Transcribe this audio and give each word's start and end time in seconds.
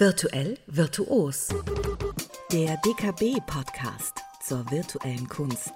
Virtuell 0.00 0.56
virtuos. 0.66 1.48
Der 2.50 2.78
DKB-Podcast 2.78 4.16
zur 4.42 4.64
virtuellen 4.70 5.28
Kunst. 5.28 5.74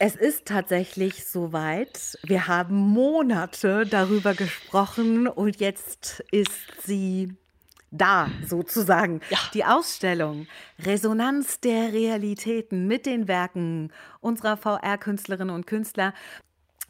Es 0.00 0.16
ist 0.16 0.46
tatsächlich 0.46 1.26
soweit. 1.26 2.18
Wir 2.24 2.48
haben 2.48 2.74
Monate 2.74 3.86
darüber 3.86 4.34
gesprochen 4.34 5.28
und 5.28 5.60
jetzt 5.60 6.24
ist 6.32 6.50
sie 6.84 7.36
da 7.92 8.28
sozusagen. 8.44 9.20
Ja. 9.30 9.38
Die 9.54 9.64
Ausstellung 9.64 10.48
Resonanz 10.80 11.60
der 11.60 11.92
Realitäten 11.92 12.88
mit 12.88 13.06
den 13.06 13.28
Werken 13.28 13.92
unserer 14.20 14.56
VR-Künstlerinnen 14.56 15.54
und 15.54 15.68
Künstler 15.68 16.14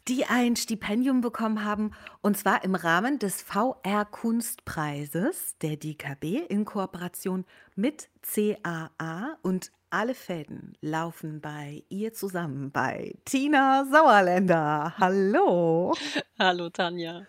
die 0.07 0.25
ein 0.25 0.55
Stipendium 0.55 1.21
bekommen 1.21 1.63
haben, 1.63 1.91
und 2.21 2.37
zwar 2.37 2.63
im 2.63 2.75
Rahmen 2.75 3.17
des 3.19 3.41
VR-Kunstpreises 3.41 5.57
der 5.61 5.77
DKB 5.77 6.45
in 6.47 6.65
Kooperation 6.65 7.45
mit 7.75 8.09
CAA 8.21 9.37
und 9.41 9.71
alle 9.89 10.13
Fäden 10.13 10.77
laufen 10.81 11.41
bei 11.41 11.83
ihr 11.89 12.13
zusammen 12.13 12.69
bei 12.71 13.15
Tina 13.25 13.85
Sauerländer. 13.89 14.93
Hallo. 14.99 15.95
Hallo 16.39 16.69
Tanja. 16.69 17.25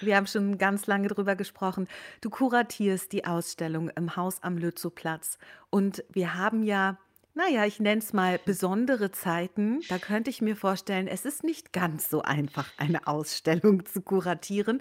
Wir 0.00 0.16
haben 0.16 0.26
schon 0.26 0.58
ganz 0.58 0.86
lange 0.86 1.08
drüber 1.08 1.36
gesprochen. 1.36 1.88
Du 2.20 2.30
kuratierst 2.30 3.12
die 3.12 3.24
Ausstellung 3.24 3.90
im 3.90 4.16
Haus 4.16 4.42
am 4.42 4.58
Lützowplatz 4.58 5.38
und 5.70 6.04
wir 6.10 6.34
haben 6.34 6.62
ja 6.62 6.98
naja, 7.34 7.66
ich 7.66 7.80
nenne 7.80 8.00
es 8.00 8.12
mal 8.12 8.38
besondere 8.38 9.10
Zeiten. 9.10 9.80
Da 9.88 9.98
könnte 9.98 10.30
ich 10.30 10.40
mir 10.40 10.56
vorstellen, 10.56 11.08
es 11.08 11.24
ist 11.24 11.44
nicht 11.44 11.72
ganz 11.72 12.08
so 12.08 12.22
einfach, 12.22 12.68
eine 12.76 13.06
Ausstellung 13.06 13.84
zu 13.84 14.02
kuratieren. 14.02 14.80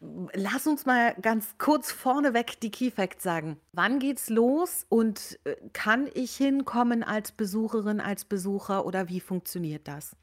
Lass 0.00 0.66
uns 0.66 0.86
mal 0.86 1.14
ganz 1.20 1.56
kurz 1.58 1.90
vorneweg 1.90 2.60
die 2.60 2.70
Key 2.70 2.90
Facts 2.90 3.24
sagen. 3.24 3.58
Wann 3.72 3.98
geht's 3.98 4.28
los 4.28 4.86
und 4.88 5.38
äh, 5.44 5.56
kann 5.72 6.08
ich 6.14 6.36
hinkommen 6.36 7.02
als 7.02 7.32
Besucherin, 7.32 8.00
als 8.00 8.24
Besucher 8.24 8.86
oder 8.86 9.08
wie 9.08 9.20
funktioniert 9.20 9.88
das? 9.88 10.16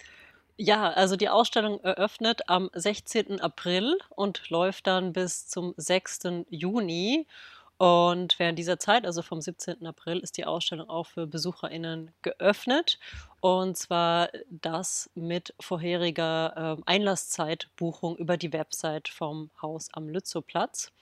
Ja, 0.58 0.92
also 0.92 1.18
die 1.18 1.28
Ausstellung 1.28 1.82
eröffnet 1.82 2.48
am 2.48 2.70
16. 2.74 3.42
April 3.42 3.98
und 4.10 4.50
läuft 4.50 4.88
dann 4.88 5.12
bis 5.12 5.48
zum 5.48 5.74
6. 5.76 6.46
Juni. 6.50 7.28
Und 7.78 8.40
während 8.40 8.58
dieser 8.58 8.80
Zeit, 8.80 9.06
also 9.06 9.22
vom 9.22 9.42
17. 9.42 9.86
April, 9.86 10.20
ist 10.20 10.38
die 10.38 10.46
Ausstellung 10.46 10.90
auch 10.90 11.08
für 11.08 11.28
BesucherInnen 11.28 12.12
geöffnet. 12.22 13.00
Und 13.42 13.78
zwar 13.78 14.30
das 14.50 15.10
mit 15.14 15.54
vorheriger 15.60 16.78
äh, 16.80 16.82
Einlasszeitbuchung 16.86 18.16
über 18.18 18.38
die 18.38 18.54
Website 18.54 19.10
vom 19.10 19.52
Haus 19.62 19.90
am 19.94 20.08
Lützowplatz. 20.08 20.94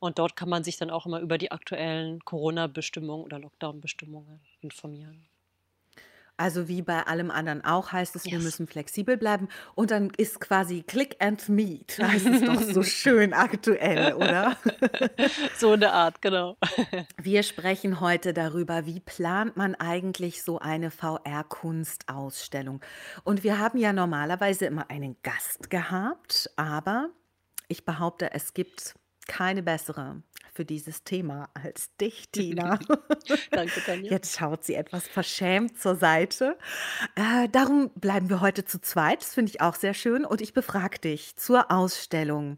Und 0.00 0.18
dort 0.18 0.36
kann 0.36 0.48
man 0.48 0.64
sich 0.64 0.76
dann 0.76 0.90
auch 0.90 1.06
immer 1.06 1.20
über 1.20 1.38
die 1.38 1.52
aktuellen 1.52 2.24
Corona-Bestimmungen 2.24 3.24
oder 3.24 3.38
Lockdown-Bestimmungen 3.38 4.40
informieren. 4.60 5.26
Also 6.36 6.68
wie 6.68 6.82
bei 6.82 7.06
allem 7.06 7.30
anderen 7.30 7.64
auch 7.64 7.92
heißt 7.92 8.14
es, 8.16 8.26
wir 8.26 8.38
müssen 8.38 8.66
flexibel 8.66 9.16
bleiben. 9.16 9.48
Und 9.74 9.90
dann 9.90 10.10
ist 10.16 10.40
quasi 10.40 10.82
Click 10.82 11.16
and 11.18 11.48
Meet. 11.48 11.98
Heißt 12.02 12.26
es 12.26 12.42
doch 12.42 12.60
so 12.60 12.82
schön 12.82 13.32
aktuell, 13.32 14.14
oder? 14.14 14.56
So 15.56 15.72
eine 15.72 15.92
Art, 15.92 16.20
genau. 16.20 16.56
Wir 17.22 17.42
sprechen 17.42 18.00
heute 18.00 18.34
darüber, 18.34 18.86
wie 18.86 19.00
plant 19.00 19.56
man 19.56 19.74
eigentlich 19.74 20.42
so 20.42 20.58
eine 20.58 20.90
VR-Kunstausstellung. 20.90 22.80
Und 23.24 23.42
wir 23.42 23.58
haben 23.58 23.78
ja 23.78 23.92
normalerweise 23.92 24.66
immer 24.66 24.90
einen 24.90 25.16
Gast 25.22 25.70
gehabt, 25.70 26.50
aber 26.56 27.10
ich 27.68 27.84
behaupte, 27.84 28.32
es 28.32 28.54
gibt 28.54 28.94
keine 29.26 29.62
bessere 29.62 30.22
für 30.56 30.64
dieses 30.64 31.04
Thema 31.04 31.50
als 31.54 31.94
dich, 31.96 32.28
Tina. 32.32 32.78
Danke, 33.50 33.80
Tanja. 33.84 34.10
Jetzt 34.10 34.38
schaut 34.38 34.64
sie 34.64 34.74
etwas 34.74 35.06
verschämt 35.06 35.78
zur 35.78 35.96
Seite. 35.96 36.56
Äh, 37.14 37.48
darum 37.50 37.90
bleiben 37.94 38.30
wir 38.30 38.40
heute 38.40 38.64
zu 38.64 38.80
zweit. 38.80 39.20
Das 39.20 39.34
finde 39.34 39.50
ich 39.50 39.60
auch 39.60 39.74
sehr 39.74 39.94
schön. 39.94 40.24
Und 40.24 40.40
ich 40.40 40.54
befrage 40.54 40.98
dich 40.98 41.36
zur 41.36 41.70
Ausstellung. 41.70 42.56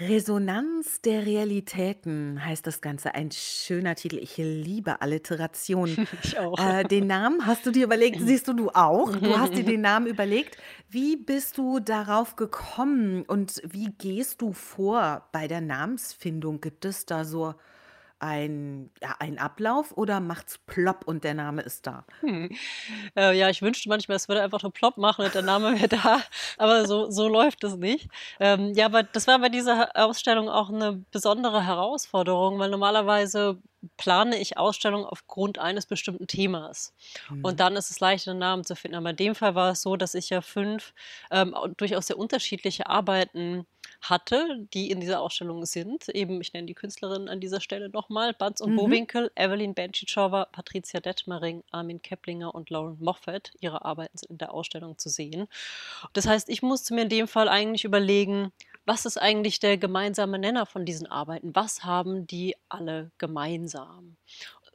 Resonanz 0.00 1.02
der 1.02 1.24
Realitäten 1.24 2.44
heißt 2.44 2.66
das 2.66 2.80
Ganze. 2.80 3.14
Ein 3.14 3.30
schöner 3.30 3.94
Titel. 3.94 4.18
Ich 4.18 4.36
liebe 4.38 5.00
Alliteration. 5.00 6.08
Ich 6.22 6.38
auch. 6.38 6.58
Äh, 6.58 6.84
den 6.84 7.06
Namen 7.06 7.46
hast 7.46 7.64
du 7.66 7.70
dir 7.70 7.84
überlegt, 7.84 8.20
siehst 8.24 8.48
du, 8.48 8.54
du 8.54 8.70
auch. 8.70 9.14
Du 9.16 9.38
hast 9.38 9.54
dir 9.54 9.64
den 9.64 9.82
Namen 9.82 10.06
überlegt. 10.06 10.56
Wie 10.88 11.16
bist 11.16 11.58
du 11.58 11.78
darauf 11.78 12.34
gekommen 12.34 13.22
und 13.22 13.62
wie 13.64 13.92
gehst 13.92 14.40
du 14.40 14.52
vor 14.52 15.28
bei 15.32 15.46
der 15.46 15.60
Namensfindung? 15.60 16.60
Gibt 16.60 16.84
es 16.84 17.06
da 17.06 17.24
so 17.24 17.54
ein, 18.18 18.90
ja, 19.02 19.14
ein 19.18 19.38
Ablauf 19.38 19.96
oder 19.96 20.20
macht's 20.20 20.58
plopp 20.58 21.06
und 21.06 21.24
der 21.24 21.34
Name 21.34 21.62
ist 21.62 21.86
da? 21.86 22.04
Hm. 22.20 22.50
Äh, 23.16 23.36
ja, 23.36 23.50
ich 23.50 23.62
wünschte 23.62 23.88
manchmal, 23.88 24.16
es 24.16 24.28
würde 24.28 24.42
einfach 24.42 24.62
nur 24.62 24.72
plopp 24.72 24.96
machen 24.96 25.24
und 25.24 25.34
der 25.34 25.42
Name 25.42 25.74
wäre 25.74 25.88
da, 25.88 26.20
aber 26.58 26.86
so, 26.86 27.10
so 27.10 27.28
läuft 27.28 27.64
es 27.64 27.76
nicht. 27.76 28.08
Ähm, 28.40 28.72
ja, 28.74 28.86
aber 28.86 29.02
das 29.02 29.26
war 29.26 29.38
bei 29.38 29.48
dieser 29.48 29.90
Ausstellung 29.94 30.48
auch 30.48 30.70
eine 30.70 31.04
besondere 31.10 31.64
Herausforderung, 31.66 32.58
weil 32.58 32.70
normalerweise 32.70 33.58
plane 33.96 34.38
ich 34.38 34.56
Ausstellungen 34.58 35.06
aufgrund 35.06 35.58
eines 35.58 35.86
bestimmten 35.86 36.26
Themas. 36.26 36.92
Mhm. 37.30 37.44
Und 37.44 37.60
dann 37.60 37.76
ist 37.76 37.90
es 37.90 38.00
leichter, 38.00 38.32
einen 38.32 38.40
Namen 38.40 38.64
zu 38.64 38.76
finden. 38.76 38.96
Aber 38.96 39.10
in 39.10 39.16
dem 39.16 39.34
Fall 39.34 39.54
war 39.54 39.72
es 39.72 39.82
so, 39.82 39.96
dass 39.96 40.14
ich 40.14 40.30
ja 40.30 40.40
fünf 40.40 40.94
ähm, 41.30 41.54
durchaus 41.76 42.06
sehr 42.06 42.18
unterschiedliche 42.18 42.86
Arbeiten 42.86 43.66
hatte, 44.00 44.66
die 44.74 44.90
in 44.90 45.00
dieser 45.00 45.20
Ausstellung 45.20 45.64
sind. 45.64 46.08
Eben, 46.08 46.40
ich 46.40 46.52
nenne 46.52 46.66
die 46.66 46.74
Künstlerinnen 46.74 47.28
an 47.28 47.40
dieser 47.40 47.60
Stelle 47.60 47.88
nochmal. 47.88 48.34
Banz 48.34 48.60
und 48.60 48.72
mhm. 48.72 48.76
Bowinkel, 48.76 49.30
Evelyn 49.34 49.74
Benchitschova, 49.74 50.46
Patricia 50.46 51.00
Detmering, 51.00 51.62
Armin 51.70 52.02
Keplinger 52.02 52.54
und 52.54 52.70
Lauren 52.70 52.98
Moffat. 53.00 53.52
Ihre 53.60 53.84
Arbeiten 53.84 54.18
sind 54.18 54.30
in 54.30 54.38
der 54.38 54.52
Ausstellung 54.52 54.98
zu 54.98 55.08
sehen. 55.08 55.46
Das 56.12 56.26
heißt, 56.26 56.48
ich 56.48 56.62
musste 56.62 56.94
mir 56.94 57.02
in 57.02 57.08
dem 57.08 57.28
Fall 57.28 57.48
eigentlich 57.48 57.84
überlegen, 57.84 58.52
was 58.86 59.06
ist 59.06 59.16
eigentlich 59.16 59.60
der 59.60 59.78
gemeinsame 59.78 60.38
Nenner 60.38 60.66
von 60.66 60.84
diesen 60.84 61.06
Arbeiten? 61.06 61.54
Was 61.54 61.84
haben 61.84 62.26
die 62.26 62.56
alle 62.68 63.10
gemeinsam? 63.18 64.16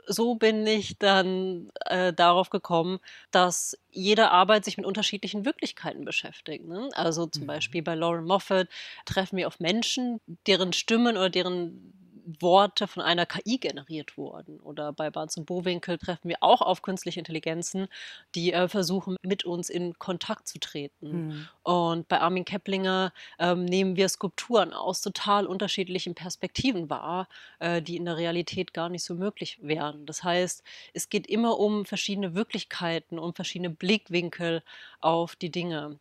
so 0.09 0.33
bin 0.33 0.65
ich 0.65 0.97
dann 0.97 1.69
äh, 1.85 2.11
darauf 2.11 2.49
gekommen, 2.49 2.99
dass 3.29 3.77
jede 3.91 4.31
Arbeit 4.31 4.65
sich 4.65 4.75
mit 4.75 4.87
unterschiedlichen 4.87 5.45
Wirklichkeiten 5.45 6.03
beschäftigt. 6.03 6.67
Ne? 6.67 6.89
Also 6.93 7.27
zum 7.27 7.43
mhm. 7.43 7.47
Beispiel 7.47 7.83
bei 7.83 7.93
Lauren 7.93 8.25
Moffat 8.25 8.67
treffen 9.05 9.37
wir 9.37 9.47
auf 9.47 9.59
Menschen, 9.59 10.19
deren 10.47 10.73
Stimmen 10.73 11.15
oder 11.15 11.29
deren 11.29 11.93
Worte 12.39 12.87
von 12.87 13.03
einer 13.03 13.25
KI 13.25 13.57
generiert 13.57 14.17
wurden. 14.17 14.59
Oder 14.59 14.93
bei 14.93 15.09
Barnes 15.09 15.37
und 15.37 15.45
Bowinkel 15.45 15.97
treffen 15.97 16.29
wir 16.29 16.37
auch 16.41 16.61
auf 16.61 16.81
künstliche 16.81 17.19
Intelligenzen, 17.19 17.87
die 18.35 18.53
äh, 18.53 18.67
versuchen, 18.67 19.17
mit 19.23 19.45
uns 19.45 19.69
in 19.69 19.97
Kontakt 19.97 20.47
zu 20.47 20.59
treten. 20.59 21.27
Mhm. 21.27 21.47
Und 21.63 22.07
bei 22.07 22.19
Armin 22.19 22.45
Keplinger 22.45 23.13
ähm, 23.39 23.65
nehmen 23.65 23.95
wir 23.95 24.09
Skulpturen 24.09 24.73
aus 24.73 25.01
total 25.01 25.45
unterschiedlichen 25.45 26.15
Perspektiven 26.15 26.89
wahr, 26.89 27.27
äh, 27.59 27.81
die 27.81 27.97
in 27.97 28.05
der 28.05 28.17
Realität 28.17 28.73
gar 28.73 28.89
nicht 28.89 29.03
so 29.03 29.15
möglich 29.15 29.59
wären. 29.61 30.05
Das 30.05 30.23
heißt, 30.23 30.63
es 30.93 31.09
geht 31.09 31.27
immer 31.27 31.59
um 31.59 31.85
verschiedene 31.85 32.35
Wirklichkeiten, 32.35 33.19
um 33.19 33.33
verschiedene 33.33 33.69
Blickwinkel 33.69 34.63
auf 35.01 35.35
die 35.35 35.51
Dinge 35.51 35.99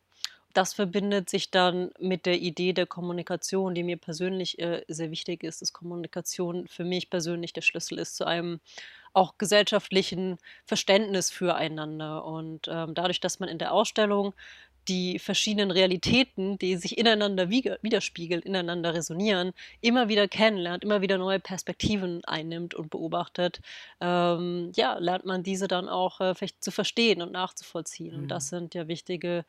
das 0.55 0.75
verbindet 0.75 1.29
sich 1.29 1.51
dann 1.51 1.91
mit 1.99 2.27
der 2.27 2.41
Idee 2.41 2.73
der 2.73 2.87
Kommunikation, 2.87 3.75
die 3.75 3.83
mir 3.83 3.97
persönlich 3.97 4.59
äh, 4.59 4.85
sehr 4.89 5.11
wichtig 5.11 5.45
ist, 5.45 5.63
dass 5.63 5.73
Kommunikation 5.73 6.67
für 6.69 6.85
mich 6.85 7.11
persönlich 7.11 7.53
der 7.53 7.63
Schlüssel 7.63 7.99
ist 7.99 8.17
zu 8.17 8.25
einem 8.25 8.61
auch 9.13 9.39
gesellschaftlichen 9.39 10.39
Verständnis 10.65 11.31
füreinander. 11.31 12.25
Und 12.25 12.69
ähm, 12.69 12.95
dadurch, 12.95 13.21
dass 13.21 13.41
man 13.41 13.49
in 13.49 13.59
der 13.59 13.73
Ausstellung 13.73 14.35
die 14.89 15.19
verschiedenen 15.19 15.71
Realitäten, 15.71 16.59
die 16.59 16.77
sich 16.77 16.97
ineinander 16.97 17.51
widerspiegeln, 17.51 18.43
ineinander 18.43 18.95
resonieren, 18.95 19.53
immer 19.83 20.09
wieder 20.09 20.29
kennenlernt, 20.29 20.83
immer 20.83 21.03
wieder 21.03 21.19
neue 21.19 21.41
Perspektiven 21.41 22.25
einnimmt 22.25 22.75
und 22.75 22.89
beobachtet, 22.91 23.61
ähm, 24.01 24.73
ja, 24.75 24.99
lernt 24.99 25.27
man 25.27 25.43
diese 25.43 25.69
dann 25.69 25.89
auch 25.89 26.21
äh, 26.21 26.35
vielleicht 26.35 26.65
zu 26.65 26.71
verstehen 26.71 27.21
und 27.21 27.33
nachzuvollziehen. 27.33 28.17
Mhm. 28.17 28.23
Und 28.23 28.29
das 28.29 28.49
sind 28.49 28.75
ja 28.75 28.89
wichtige 28.89 29.45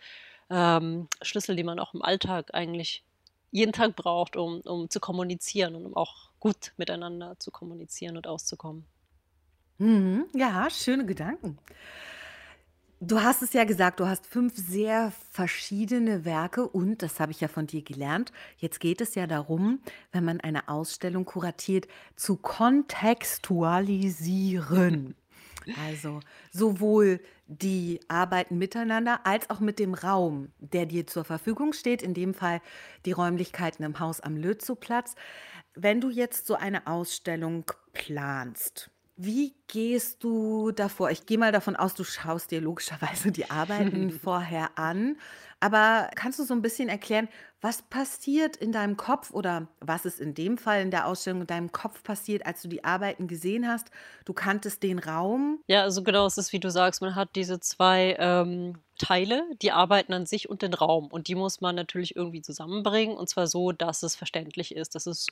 ähm, 0.49 1.07
Schlüssel, 1.21 1.55
die 1.55 1.63
man 1.63 1.79
auch 1.79 1.93
im 1.93 2.01
Alltag 2.01 2.53
eigentlich 2.53 3.03
jeden 3.51 3.73
Tag 3.73 3.95
braucht, 3.95 4.35
um, 4.35 4.61
um 4.61 4.89
zu 4.89 4.99
kommunizieren 4.99 5.75
und 5.75 5.85
um 5.85 5.95
auch 5.95 6.29
gut 6.39 6.73
miteinander 6.77 7.39
zu 7.39 7.51
kommunizieren 7.51 8.17
und 8.17 8.27
auszukommen. 8.27 8.85
Mhm, 9.79 10.27
ja, 10.33 10.69
schöne 10.69 11.05
Gedanken. 11.05 11.57
Du 13.01 13.21
hast 13.21 13.41
es 13.41 13.53
ja 13.53 13.63
gesagt, 13.63 14.01
du 14.01 14.07
hast 14.07 14.27
fünf 14.27 14.57
sehr 14.57 15.13
verschiedene 15.31 16.25
Werke 16.25 16.67
und, 16.67 17.01
das 17.01 17.21
habe 17.21 17.31
ich 17.31 17.39
ja 17.39 17.47
von 17.47 17.65
dir 17.65 17.81
gelernt, 17.81 18.33
jetzt 18.57 18.81
geht 18.81 18.99
es 18.99 19.15
ja 19.15 19.25
darum, 19.25 19.79
wenn 20.11 20.25
man 20.25 20.41
eine 20.41 20.67
Ausstellung 20.67 21.23
kuratiert, 21.23 21.87
zu 22.17 22.35
kontextualisieren. 22.35 25.15
Also 25.77 26.19
sowohl 26.51 27.19
die 27.47 27.99
Arbeiten 28.07 28.57
miteinander 28.57 29.25
als 29.25 29.49
auch 29.49 29.59
mit 29.59 29.79
dem 29.79 29.93
Raum, 29.93 30.51
der 30.59 30.85
dir 30.85 31.07
zur 31.07 31.23
Verfügung 31.23 31.73
steht, 31.73 32.01
in 32.01 32.13
dem 32.13 32.33
Fall 32.33 32.61
die 33.05 33.11
Räumlichkeiten 33.11 33.83
im 33.83 33.99
Haus 33.99 34.21
am 34.21 34.37
Lützowplatz. 34.37 35.15
Wenn 35.75 36.01
du 36.01 36.09
jetzt 36.09 36.47
so 36.47 36.55
eine 36.55 36.87
Ausstellung 36.87 37.65
planst, 37.93 38.89
wie 39.21 39.53
gehst 39.67 40.23
du 40.23 40.71
davor? 40.71 41.11
Ich 41.11 41.25
gehe 41.25 41.37
mal 41.37 41.51
davon 41.51 41.75
aus, 41.75 41.93
du 41.93 42.05
schaust 42.05 42.51
dir 42.51 42.61
logischerweise 42.61 43.31
die 43.31 43.49
Arbeiten 43.49 44.11
vorher 44.23 44.77
an. 44.77 45.17
Aber 45.59 46.09
kannst 46.15 46.39
du 46.39 46.45
so 46.45 46.53
ein 46.53 46.61
bisschen 46.61 46.87
erklären, 46.87 47.27
was 47.61 47.81
passiert 47.81 48.55
in 48.55 48.71
deinem 48.71 48.95
Kopf 48.95 49.31
oder 49.31 49.67
was 49.81 50.05
ist 50.05 50.19
in 50.19 50.33
dem 50.33 50.57
Fall 50.57 50.81
in 50.81 50.91
der 50.91 51.07
Ausstellung 51.07 51.41
in 51.41 51.47
deinem 51.47 51.71
Kopf 51.71 52.03
passiert, 52.03 52.45
als 52.45 52.61
du 52.61 52.69
die 52.69 52.83
Arbeiten 52.83 53.27
gesehen 53.27 53.67
hast? 53.67 53.91
Du 54.23 54.33
kanntest 54.33 54.81
den 54.83 54.99
Raum. 54.99 55.59
Ja, 55.67 55.83
also 55.83 56.03
genau, 56.03 56.25
es 56.25 56.37
ist 56.37 56.53
wie 56.53 56.59
du 56.59 56.71
sagst, 56.71 57.01
man 57.01 57.15
hat 57.15 57.35
diese 57.35 57.59
zwei 57.59 58.15
ähm, 58.17 58.75
Teile, 58.97 59.43
die 59.61 59.71
Arbeiten 59.71 60.13
an 60.13 60.25
sich 60.25 60.49
und 60.49 60.61
den 60.61 60.73
Raum. 60.73 61.07
Und 61.07 61.27
die 61.27 61.35
muss 61.35 61.59
man 61.59 61.75
natürlich 61.75 62.15
irgendwie 62.15 62.41
zusammenbringen 62.41 63.17
und 63.17 63.27
zwar 63.27 63.47
so, 63.47 63.71
dass 63.71 64.03
es 64.03 64.15
verständlich 64.15 64.75
ist, 64.75 64.95
dass 64.95 65.05
es 65.05 65.27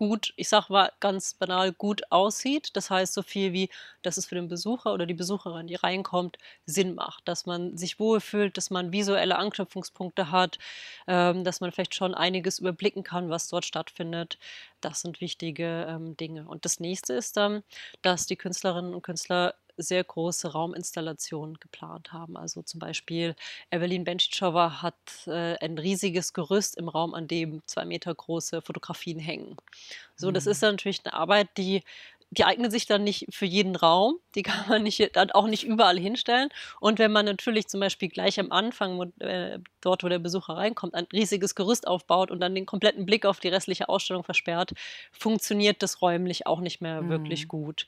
gut, 0.00 0.32
ich 0.36 0.48
sag 0.48 0.70
mal 0.70 0.90
ganz 1.00 1.34
banal, 1.34 1.74
gut 1.74 2.10
aussieht. 2.10 2.74
Das 2.74 2.88
heißt 2.88 3.12
so 3.12 3.20
viel 3.22 3.52
wie, 3.52 3.68
dass 4.00 4.16
es 4.16 4.24
für 4.24 4.34
den 4.34 4.48
Besucher 4.48 4.94
oder 4.94 5.04
die 5.04 5.12
Besucherin, 5.12 5.66
die 5.66 5.74
reinkommt, 5.74 6.38
Sinn 6.64 6.94
macht, 6.94 7.28
dass 7.28 7.44
man 7.44 7.76
sich 7.76 8.00
wohlfühlt, 8.00 8.56
dass 8.56 8.70
man 8.70 8.92
visuelle 8.92 9.36
Anknüpfungspunkte 9.36 10.30
hat, 10.30 10.58
ähm, 11.06 11.44
dass 11.44 11.60
man 11.60 11.70
vielleicht 11.70 11.94
schon 11.94 12.14
einiges 12.14 12.60
überblicken 12.60 13.02
kann, 13.02 13.28
was 13.28 13.48
dort 13.48 13.66
stattfindet. 13.66 14.38
Das 14.80 15.02
sind 15.02 15.20
wichtige 15.20 15.84
ähm, 15.86 16.16
Dinge. 16.16 16.48
Und 16.48 16.64
das 16.64 16.80
nächste 16.80 17.12
ist 17.12 17.36
dann, 17.36 17.62
dass 18.00 18.24
die 18.24 18.36
Künstlerinnen 18.36 18.94
und 18.94 19.02
Künstler 19.02 19.54
sehr 19.82 20.04
große 20.04 20.52
Rauminstallationen 20.52 21.58
geplant 21.60 22.12
haben. 22.12 22.36
Also 22.36 22.62
zum 22.62 22.80
Beispiel 22.80 23.34
Evelyn 23.70 24.04
Benchitschova 24.04 24.82
hat 24.82 24.94
äh, 25.26 25.56
ein 25.64 25.78
riesiges 25.78 26.32
Gerüst 26.32 26.76
im 26.76 26.88
Raum, 26.88 27.14
an 27.14 27.28
dem 27.28 27.62
zwei 27.66 27.84
Meter 27.84 28.14
große 28.14 28.62
Fotografien 28.62 29.18
hängen. 29.18 29.56
So, 30.16 30.30
das 30.30 30.46
ist 30.46 30.62
Mhm. 30.62 30.62
dann 30.62 30.74
natürlich 30.74 31.00
eine 31.04 31.14
Arbeit, 31.14 31.48
die 31.56 31.82
die 32.32 32.44
eignet 32.44 32.70
sich 32.70 32.86
dann 32.86 33.02
nicht 33.02 33.26
für 33.30 33.44
jeden 33.44 33.74
Raum, 33.74 34.20
die 34.36 34.42
kann 34.44 34.68
man 34.68 34.84
nicht, 34.84 35.16
dann 35.16 35.32
auch 35.32 35.48
nicht 35.48 35.64
überall 35.64 35.98
hinstellen. 35.98 36.48
Und 36.78 37.00
wenn 37.00 37.10
man 37.10 37.24
natürlich 37.26 37.66
zum 37.66 37.80
Beispiel 37.80 38.08
gleich 38.08 38.38
am 38.38 38.52
Anfang, 38.52 39.12
äh, 39.18 39.58
dort 39.80 40.04
wo 40.04 40.08
der 40.08 40.20
Besucher 40.20 40.56
reinkommt, 40.56 40.94
ein 40.94 41.08
riesiges 41.12 41.56
Gerüst 41.56 41.88
aufbaut 41.88 42.30
und 42.30 42.38
dann 42.38 42.54
den 42.54 42.66
kompletten 42.66 43.04
Blick 43.04 43.26
auf 43.26 43.40
die 43.40 43.48
restliche 43.48 43.88
Ausstellung 43.88 44.22
versperrt, 44.22 44.74
funktioniert 45.10 45.82
das 45.82 46.02
räumlich 46.02 46.46
auch 46.46 46.60
nicht 46.60 46.80
mehr 46.80 47.08
wirklich 47.08 47.48
Mhm. 47.48 47.48
gut. 47.48 47.86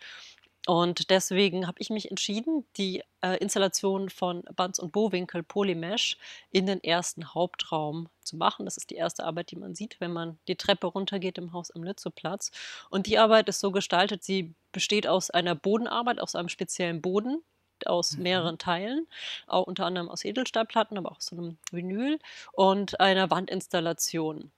Und 0.66 1.10
deswegen 1.10 1.66
habe 1.66 1.80
ich 1.80 1.90
mich 1.90 2.08
entschieden, 2.10 2.64
die 2.76 3.02
äh, 3.20 3.36
Installation 3.38 4.10
von 4.10 4.44
Banz 4.54 4.78
und 4.78 4.92
Bowinkel 4.92 5.42
Polymesh 5.42 6.18
in 6.52 6.66
den 6.66 6.82
ersten 6.84 7.34
Hauptraum 7.34 8.08
zu 8.22 8.36
machen. 8.36 8.64
Das 8.64 8.76
ist 8.76 8.90
die 8.90 8.94
erste 8.94 9.24
Arbeit, 9.24 9.50
die 9.50 9.56
man 9.56 9.74
sieht, 9.74 10.00
wenn 10.00 10.12
man 10.12 10.38
die 10.46 10.54
Treppe 10.54 10.86
runtergeht 10.86 11.36
im 11.38 11.52
Haus 11.52 11.72
am 11.72 11.82
Lützowplatz. 11.82 12.52
Und 12.90 13.06
die 13.08 13.18
Arbeit 13.18 13.48
ist 13.48 13.58
so 13.58 13.72
gestaltet, 13.72 14.22
sie 14.22 14.54
besteht 14.70 15.08
aus 15.08 15.30
einer 15.30 15.56
Bodenarbeit, 15.56 16.20
aus 16.20 16.36
einem 16.36 16.48
speziellen 16.48 17.02
Boden, 17.02 17.42
aus 17.84 18.16
Mhm. 18.16 18.22
mehreren 18.22 18.58
Teilen, 18.58 19.08
auch 19.48 19.66
unter 19.66 19.84
anderem 19.86 20.08
aus 20.08 20.24
Edelstahlplatten, 20.24 20.96
aber 20.96 21.10
auch 21.10 21.16
aus 21.16 21.26
so 21.26 21.36
einem 21.36 21.58
Vinyl 21.72 22.20
und 22.52 23.00
einer 23.00 23.30
Wandinstallation. 23.30 24.52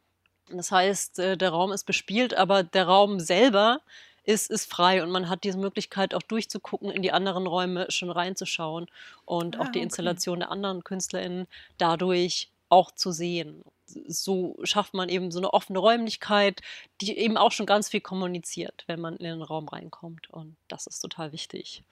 Das 0.51 0.71
heißt, 0.71 1.19
äh, 1.21 1.37
der 1.39 1.51
Raum 1.51 1.73
ist 1.73 1.85
bespielt, 1.85 2.35
aber 2.35 2.63
der 2.63 2.87
Raum 2.87 3.19
selber 3.21 3.81
ist, 4.25 4.51
ist 4.51 4.71
frei 4.71 5.03
und 5.03 5.11
man 5.11 5.29
hat 5.29 5.45
diese 5.45 5.59
Möglichkeit 5.59 6.15
auch 6.15 6.23
durchzugucken, 6.23 6.91
in 6.91 7.03
die 7.03 7.13
anderen 7.13 7.47
Räume 7.47 7.91
schon 7.91 8.11
reinzuschauen 8.11 8.87
und 9.25 9.59
auch 9.61 9.67
Ah, 9.67 9.71
die 9.71 9.81
okay. 9.81 9.83
Installation 9.83 10.41
der 10.41 10.51
anderen 10.51 10.85
KünstlerInnen 10.85 11.47
dadurch 11.79 12.51
auch 12.69 12.91
zu 12.91 13.13
sehen. 13.13 13.63
So 13.87 14.57
schafft 14.65 14.95
man 14.95 15.09
eben 15.09 15.31
so 15.31 15.39
eine 15.39 15.53
offene 15.53 15.79
Räumlichkeit, 15.79 16.63
die 17.01 17.17
eben 17.19 17.37
auch 17.37 17.53
schon 17.53 17.67
ganz 17.67 17.89
viel 17.91 18.01
kommuniziert, 18.01 18.85
wenn 18.87 19.01
man 19.01 19.17
in 19.17 19.25
den 19.25 19.43
Raum 19.43 19.69
reinkommt. 19.69 20.31
Und 20.31 20.57
das 20.69 20.87
ist 20.87 21.01
total 21.01 21.33
wichtig. 21.33 21.83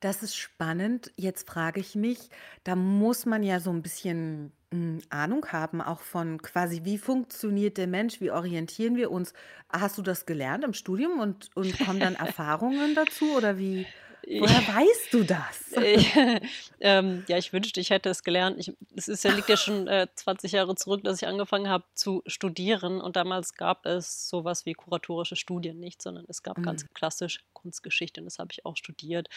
Das 0.00 0.22
ist 0.22 0.34
spannend. 0.34 1.12
Jetzt 1.16 1.46
frage 1.48 1.78
ich 1.80 1.94
mich, 1.94 2.30
da 2.64 2.74
muss 2.74 3.26
man 3.26 3.42
ja 3.42 3.60
so 3.60 3.70
ein 3.70 3.82
bisschen, 3.82 4.50
hm, 4.72 5.00
Ahnung 5.10 5.46
haben, 5.52 5.82
auch 5.82 6.00
von 6.00 6.40
quasi, 6.40 6.84
wie 6.84 6.96
funktioniert 6.96 7.76
der 7.76 7.86
Mensch, 7.86 8.20
wie 8.20 8.30
orientieren 8.30 8.96
wir 8.96 9.10
uns? 9.10 9.34
Hast 9.68 9.98
du 9.98 10.02
das 10.02 10.24
gelernt 10.24 10.64
im 10.64 10.72
Studium 10.72 11.20
und 11.20 11.50
und 11.54 11.78
kommen 11.78 12.00
dann 12.00 12.14
Erfahrungen 12.16 12.94
dazu 12.94 13.36
oder 13.36 13.58
wie 13.58 13.86
woher 14.26 14.76
weißt 14.76 15.12
du 15.12 15.24
das? 15.24 15.60
Äh, 15.80 16.40
ähm, 16.80 17.24
ja, 17.28 17.38
ich 17.38 17.52
wünschte, 17.52 17.80
ich 17.80 17.90
hätte 17.90 18.10
es 18.10 18.24
gelernt. 18.24 18.58
Ich, 18.58 18.72
es 18.96 19.08
ist 19.08 19.22
ja, 19.24 19.32
liegt 19.32 19.48
ja 19.48 19.56
schon 19.56 19.86
äh, 19.86 20.08
20 20.14 20.52
Jahre 20.52 20.74
zurück, 20.74 21.04
dass 21.04 21.22
ich 21.22 21.28
angefangen 21.28 21.68
habe 21.68 21.84
zu 21.94 22.22
studieren. 22.26 23.00
Und 23.00 23.16
damals 23.16 23.54
gab 23.54 23.86
es 23.86 24.28
sowas 24.28 24.66
wie 24.66 24.74
kuratorische 24.74 25.36
Studien 25.36 25.78
nicht, 25.78 26.02
sondern 26.02 26.24
es 26.28 26.42
gab 26.42 26.60
ganz 26.62 26.82
Hm, 26.82 26.88
klassisch 26.92 27.40
Kunstgeschichte 27.54 28.20
und 28.20 28.24
das 28.24 28.38
habe 28.38 28.48
ich 28.52 28.66
auch 28.66 28.76
studiert. 28.76 29.28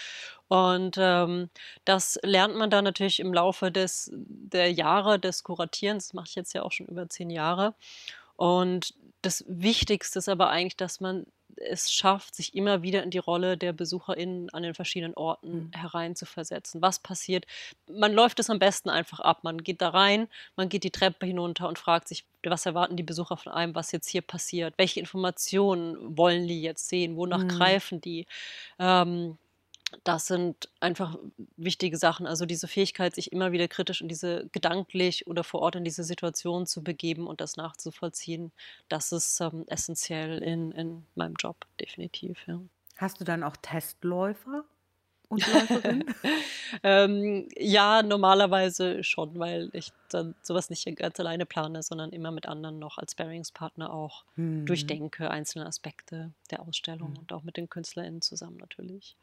Und 0.47 0.95
ähm, 0.99 1.49
das 1.85 2.19
lernt 2.23 2.55
man 2.55 2.69
dann 2.69 2.83
natürlich 2.83 3.19
im 3.19 3.33
Laufe 3.33 3.71
des, 3.71 4.09
der 4.13 4.71
Jahre 4.71 5.19
des 5.19 5.43
Kuratierens. 5.43 6.07
Das 6.07 6.13
mache 6.13 6.27
ich 6.29 6.35
jetzt 6.35 6.53
ja 6.53 6.63
auch 6.63 6.71
schon 6.71 6.87
über 6.87 7.07
zehn 7.09 7.29
Jahre. 7.29 7.75
Und 8.35 8.95
das 9.23 9.43
Wichtigste 9.47 10.19
ist 10.19 10.29
aber 10.29 10.49
eigentlich, 10.49 10.77
dass 10.77 10.99
man 10.99 11.25
es 11.55 11.91
schafft, 11.91 12.35
sich 12.35 12.55
immer 12.55 12.81
wieder 12.81 13.03
in 13.03 13.11
die 13.11 13.19
Rolle 13.19 13.57
der 13.57 13.73
BesucherInnen 13.73 14.49
an 14.51 14.63
den 14.63 14.73
verschiedenen 14.73 15.13
Orten 15.13 15.71
mhm. 15.71 15.71
hereinzuversetzen. 15.73 16.81
Was 16.81 16.99
passiert? 16.99 17.45
Man 17.87 18.13
läuft 18.13 18.39
es 18.39 18.49
am 18.49 18.59
besten 18.59 18.89
einfach 18.89 19.19
ab. 19.19 19.43
Man 19.43 19.59
geht 19.63 19.81
da 19.81 19.89
rein, 19.89 20.27
man 20.55 20.69
geht 20.69 20.83
die 20.83 20.91
Treppe 20.91 21.25
hinunter 21.25 21.67
und 21.67 21.79
fragt 21.79 22.07
sich, 22.07 22.25
was 22.43 22.65
erwarten 22.65 22.97
die 22.97 23.03
Besucher 23.03 23.37
von 23.37 23.53
einem, 23.53 23.75
was 23.75 23.91
jetzt 23.91 24.09
hier 24.09 24.21
passiert? 24.21 24.73
Welche 24.77 24.99
Informationen 24.99 26.17
wollen 26.17 26.47
die 26.47 26.61
jetzt 26.61 26.89
sehen? 26.89 27.15
Wonach 27.15 27.43
Mhm. 27.43 27.49
greifen 27.49 28.01
die? 28.01 28.25
Ähm, 28.79 29.37
das 30.03 30.27
sind 30.27 30.69
einfach 30.79 31.17
wichtige 31.57 31.97
Sachen. 31.97 32.27
Also 32.27 32.45
diese 32.45 32.67
Fähigkeit, 32.67 33.15
sich 33.15 33.31
immer 33.31 33.51
wieder 33.51 33.67
kritisch 33.67 34.01
in 34.01 34.07
diese 34.07 34.47
gedanklich 34.51 35.27
oder 35.27 35.43
vor 35.43 35.61
Ort 35.61 35.75
in 35.75 35.83
diese 35.83 36.03
Situation 36.03 36.65
zu 36.67 36.83
begeben 36.83 37.27
und 37.27 37.41
das 37.41 37.57
nachzuvollziehen, 37.57 38.51
das 38.89 39.11
ist 39.11 39.39
ähm, 39.41 39.65
essentiell 39.67 40.39
in, 40.43 40.71
in 40.71 41.05
meinem 41.15 41.35
Job, 41.39 41.65
definitiv, 41.79 42.45
ja. 42.47 42.59
Hast 42.97 43.19
du 43.19 43.23
dann 43.25 43.43
auch 43.43 43.57
Testläufer 43.57 44.65
und 45.29 45.47
Läuferinnen? 45.47 46.05
ähm, 46.83 47.49
ja, 47.57 48.03
normalerweise 48.03 49.03
schon, 49.03 49.37
weil 49.39 49.69
ich 49.73 49.91
dann 50.09 50.35
sowas 50.41 50.69
nicht 50.69 50.85
ganz 50.95 51.19
alleine 51.19 51.45
plane, 51.45 51.81
sondern 51.83 52.11
immer 52.11 52.31
mit 52.31 52.45
anderen 52.47 52.79
noch 52.79 52.97
als 52.97 53.13
Sparringspartner 53.13 53.91
auch 53.91 54.25
Mhm. 54.35 54.65
durchdenke, 54.65 55.29
einzelne 55.31 55.65
Aspekte 55.65 56.33
der 56.51 56.61
Ausstellung 56.61 57.11
Mhm. 57.11 57.17
und 57.17 57.33
auch 57.33 57.43
mit 57.43 57.57
den 57.57 57.69
KünstlerInnen 57.69 58.21
zusammen 58.21 58.57
natürlich. 58.57 59.17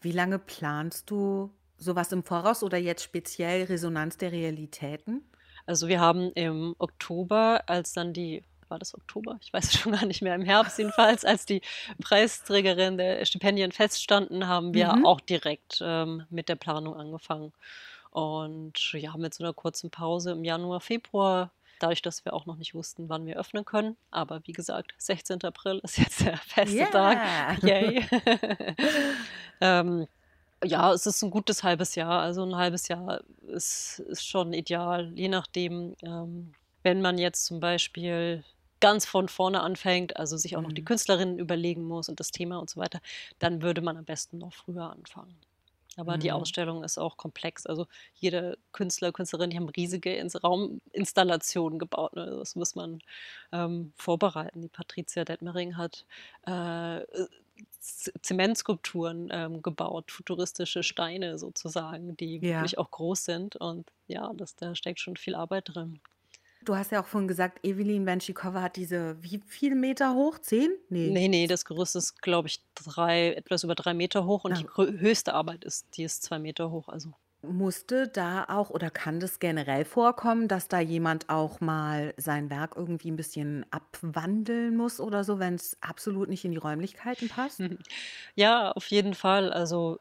Wie 0.00 0.12
lange 0.12 0.38
planst 0.38 1.10
du 1.10 1.50
sowas 1.78 2.12
im 2.12 2.22
Voraus 2.22 2.62
oder 2.62 2.76
jetzt 2.78 3.02
speziell 3.02 3.64
Resonanz 3.64 4.18
der 4.18 4.32
Realitäten? 4.32 5.24
Also 5.66 5.88
wir 5.88 6.00
haben 6.00 6.32
im 6.32 6.74
Oktober, 6.78 7.62
als 7.66 7.92
dann 7.92 8.12
die, 8.12 8.44
war 8.68 8.78
das 8.78 8.94
Oktober? 8.94 9.38
Ich 9.42 9.52
weiß 9.52 9.64
es 9.66 9.74
schon 9.80 9.92
gar 9.92 10.06
nicht 10.06 10.22
mehr, 10.22 10.34
im 10.34 10.42
Herbst 10.44 10.78
jedenfalls, 10.78 11.24
als 11.24 11.46
die 11.46 11.62
Preisträgerin 12.02 12.98
der 12.98 13.24
Stipendien 13.24 13.72
feststanden, 13.72 14.46
haben 14.46 14.74
wir 14.74 14.92
Mhm. 14.92 15.04
auch 15.04 15.20
direkt 15.20 15.80
ähm, 15.82 16.24
mit 16.30 16.48
der 16.48 16.56
Planung 16.56 16.94
angefangen. 16.96 17.52
Und 18.10 18.92
ja, 18.94 19.16
mit 19.16 19.34
so 19.34 19.44
einer 19.44 19.52
kurzen 19.54 19.90
Pause 19.90 20.32
im 20.32 20.44
Januar, 20.44 20.80
Februar, 20.80 21.52
dadurch, 21.82 22.02
dass 22.02 22.24
wir 22.24 22.32
auch 22.34 22.46
noch 22.46 22.56
nicht 22.56 22.74
wussten, 22.74 23.08
wann 23.08 23.26
wir 23.26 23.36
öffnen 23.38 23.64
können. 23.64 23.96
Aber 24.10 24.40
wie 24.46 24.52
gesagt, 24.52 24.94
16. 24.98 25.42
April 25.44 25.80
ist 25.82 25.98
jetzt 25.98 26.20
der 26.24 26.36
feste 26.46 26.88
Tag. 26.90 27.62
Yeah. 27.62 27.90
Yay. 27.90 28.06
ähm, 29.60 30.06
ja, 30.64 30.92
es 30.92 31.06
ist 31.06 31.22
ein 31.22 31.30
gutes 31.30 31.62
halbes 31.62 31.94
Jahr. 31.94 32.20
Also 32.22 32.44
ein 32.44 32.56
halbes 32.56 32.88
Jahr 32.88 33.20
ist, 33.48 34.00
ist 34.00 34.26
schon 34.26 34.52
ideal, 34.52 35.12
je 35.14 35.28
nachdem, 35.28 35.96
ähm, 36.02 36.52
wenn 36.82 37.00
man 37.02 37.18
jetzt 37.18 37.46
zum 37.46 37.60
Beispiel 37.60 38.44
ganz 38.80 39.04
von 39.04 39.28
vorne 39.28 39.60
anfängt, 39.60 40.16
also 40.16 40.36
sich 40.36 40.56
auch 40.56 40.62
noch 40.62 40.72
die 40.72 40.80
Mhm. 40.82 40.86
Künstlerinnen 40.86 41.38
überlegen 41.38 41.84
muss 41.84 42.08
und 42.08 42.18
das 42.20 42.30
Thema 42.30 42.58
und 42.58 42.70
so 42.70 42.80
weiter, 42.80 43.00
dann 43.38 43.62
würde 43.62 43.82
man 43.82 43.96
am 43.96 44.04
besten 44.04 44.38
noch 44.38 44.52
früher 44.54 44.90
anfangen. 44.90 45.36
Aber 45.96 46.18
die 46.18 46.30
Mhm. 46.30 46.32
Ausstellung 46.32 46.84
ist 46.84 46.98
auch 46.98 47.16
komplex. 47.16 47.66
Also 47.66 47.86
jede 48.14 48.58
Künstler, 48.72 49.12
Künstlerin, 49.12 49.50
die 49.50 49.56
haben 49.56 49.68
riesige 49.68 50.14
Ins 50.14 50.42
Rauminstallationen 50.42 51.78
gebaut. 51.78 52.14
Ne? 52.14 52.26
Das 52.38 52.54
muss 52.56 52.74
man 52.74 53.00
ähm, 53.52 53.92
vorbereiten. 53.96 54.62
Die 54.62 54.68
Patricia 54.68 55.24
Detmering 55.24 55.76
hat 55.76 56.06
äh, 56.46 57.00
Zementskulpturen 58.22 59.28
ähm, 59.32 59.62
gebaut, 59.62 60.10
futuristische 60.10 60.82
Steine 60.82 61.38
sozusagen, 61.38 62.16
die 62.16 62.40
Ja. 62.40 62.46
wirklich 62.46 62.78
auch 62.78 62.90
groß 62.90 63.24
sind. 63.24 63.56
Und 63.56 63.90
ja, 64.06 64.32
das, 64.34 64.56
da 64.56 64.74
steckt 64.74 65.00
schon 65.00 65.16
viel 65.16 65.34
Arbeit 65.34 65.74
drin. 65.74 66.00
Du 66.64 66.76
hast 66.76 66.92
ja 66.92 67.00
auch 67.00 67.06
vorhin 67.06 67.26
gesagt, 67.28 67.60
Evelyn 67.64 68.04
Benschikova 68.04 68.60
hat 68.60 68.76
diese 68.76 69.16
wie 69.22 69.40
viel 69.46 69.74
Meter 69.74 70.14
hoch? 70.14 70.38
10? 70.38 70.70
Ne. 70.90 71.16
Ne, 71.16 71.28
ne, 71.28 71.46
das 71.46 71.64
Gerüst 71.64 71.96
ist, 71.96 72.20
glaube 72.20 72.48
ich, 72.48 72.62
3 72.74 73.32
etwas 73.32 73.64
über 73.64 73.74
3 73.74 73.94
Meter 73.94 74.26
hoch 74.26 74.44
und 74.44 74.58
die 74.58 74.64
Ah. 74.64 74.66
grö 74.66 74.92
höchste 74.98 75.32
Arbeit 75.32 75.64
ist 75.64 75.96
die 75.96 76.02
ist 76.04 76.22
2 76.22 76.38
Meter 76.38 76.70
hoch, 76.70 76.88
also 76.88 77.14
Musste 77.44 78.06
da 78.06 78.44
auch 78.50 78.68
oder 78.68 78.90
kann 78.90 79.18
das 79.18 79.38
generell 79.38 79.86
vorkommen, 79.86 80.46
dass 80.46 80.68
da 80.68 80.78
jemand 80.78 81.30
auch 81.30 81.58
mal 81.60 82.12
sein 82.18 82.50
Werk 82.50 82.74
irgendwie 82.76 83.08
'n 83.10 83.16
bisschen 83.16 83.64
abwandeln 83.70 84.76
muss 84.76 85.00
oder 85.00 85.24
so, 85.24 85.38
wenn's 85.38 85.74
absolut 85.80 86.28
nicht 86.28 86.44
in 86.44 86.50
die 86.50 86.58
Räumlichkeiten 86.58 87.28
passt? 87.28 87.70
Ja, 88.36 88.72
auf 88.72 88.86
jeden 88.88 89.14
Fall. 89.14 89.52
Also, 89.52 90.00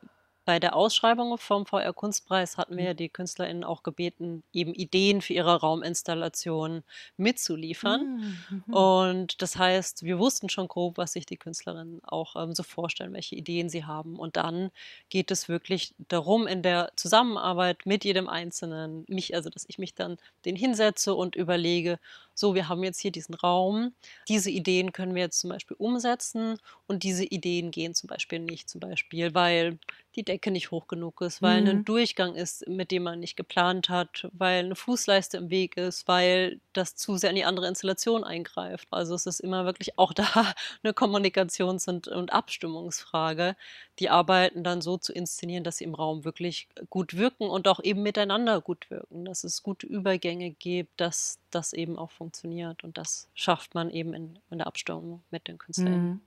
bei 0.50 0.60
der 0.60 0.75
Ausschreibung 0.75 1.38
vom 1.38 1.68
VR-Kunstpreis 1.68 2.58
hatten 2.58 2.75
wir 2.75 2.84
Mhm. 2.84 2.86
ja 2.86 2.94
die 2.96 3.10
KünstlerInnen 3.10 3.63
auch 3.63 3.84
gebeten, 3.84 4.44
eben 4.51 4.74
Ideen 4.74 5.22
für 5.22 5.34
ihre 5.34 5.60
Rauminstallation 5.62 6.84
mitzuliefern. 7.18 8.08
Hm, 8.10 8.46
mhm. 8.50 8.63
Und 8.74 9.41
das 9.44 9.58
heißt, 9.58 10.03
wir 10.03 10.18
wussten 10.18 10.50
schon 10.50 10.68
grob, 10.68 10.98
was 10.98 11.13
sich 11.13 11.27
die 11.27 11.38
Künstlerinnen 11.38 12.01
auch, 12.03 12.36
ähm, 12.36 12.56
so 12.56 12.63
vorstellen, 12.63 13.13
welche 13.13 13.36
Ideen 13.36 13.70
sie 13.70 13.86
haben. 13.86 14.18
Und 14.18 14.38
dann 14.38 14.72
geht 15.10 15.32
es 15.32 15.50
wirklich 15.50 15.94
darum, 16.08 16.48
in 16.48 16.63
der 16.63 16.91
Zusammenarbeit 16.96 17.86
mit 17.86 18.03
jedem 18.03 18.27
Einzelnen 18.27 19.06
mich 19.08 19.36
also, 19.36 19.50
dass 19.51 19.65
ich 19.68 19.77
mich 19.79 19.94
dann 19.96 20.18
den 20.46 20.56
hinsetze 20.56 21.13
und 21.15 21.36
überlege: 21.36 22.00
„So, 22.39 22.55
wir 22.55 22.69
haben 22.69 22.84
jetzt 22.84 23.00
hier 23.00 23.12
diesen 23.12 23.36
Raum. 23.36 23.93
Diese 24.27 24.50
Ideen 24.50 24.91
können 24.93 25.15
wir 25.15 25.24
jetzt 25.24 25.39
zum 25.39 25.50
Beispiel 25.50 25.75
umsetzen 25.77 26.58
und 26.88 27.03
diese 27.03 27.25
Ideen 27.25 27.72
gehen 27.72 27.93
zum 27.96 28.08
Beispiel 28.08 28.39
nicht.“ 28.39 28.69
Zum 28.69 28.79
Beispiel, 28.81 29.34
weil 29.34 29.79
die 30.15 30.24
Decke 30.24 30.51
nicht 30.51 30.72
hoch 30.72 30.88
genug 30.88 31.22
ist, 31.22 31.41
weil 31.41 31.79
Mhm. 31.79 31.84
Durchgang 31.86 32.36
ist, 32.36 32.67
mit 32.67 32.91
dem 32.91 33.03
man 33.03 33.19
nicht 33.19 33.36
geplant 33.38 33.89
hat, 33.89 34.27
weil 34.34 34.63
'ne 34.67 34.75
Fußleiste 34.75 35.38
im 35.38 35.50
Weg 35.50 35.77
ist, 35.77 36.08
weil 36.08 36.60
das 36.74 36.96
zu 36.96 37.17
sehr 37.17 37.29
in 37.31 37.36
die 37.36 37.46
andere 37.46 37.67
Installation 37.67 38.24
eingreift. 38.24 38.88
Also, 38.91 39.15
es 39.15 39.25
ist 39.25 39.39
immer 39.39 39.65
wirklich 39.65 39.98
auch 40.00 40.13
da 40.46 40.53
'ne 40.84 40.93
Kommunikations 40.93 41.88
und 41.88 42.08
und 42.08 42.34
Abstimmungsfrage, 42.34 43.55
die 44.00 44.10
Arbeiten 44.10 44.63
dann 44.63 44.81
so 44.81 44.98
zu 44.98 45.13
inszenieren, 45.13 45.63
dass 45.63 45.77
sie 45.77 45.84
im 45.84 45.93
Raum 45.96 46.24
wirklich 46.25 46.67
gut 46.89 47.15
wirken 47.17 47.50
und 47.50 47.67
auch 47.67 47.79
eben 47.84 48.01
miteinander 48.03 48.62
gut 48.62 48.89
wirken, 48.89 49.25
dass 49.25 49.43
es 49.43 49.62
gute 49.63 49.88
Übergänge 49.88 50.51
gibt, 50.51 51.00
dass 51.01 51.39
das 51.50 51.74
eben 51.74 51.98
auch 51.98 52.12
funktioniert. 52.12 52.84
Und 52.84 52.98
das 52.98 53.29
schafft 53.34 53.75
man 53.75 53.89
eben 53.89 54.13
in 54.13 54.39
in 54.50 54.58
der 54.60 54.68
Abstimmung 54.68 55.24
mit 55.32 55.48
den 55.48 55.58
KünstlerInnen. 55.58 56.10
Mhm. 56.10 56.22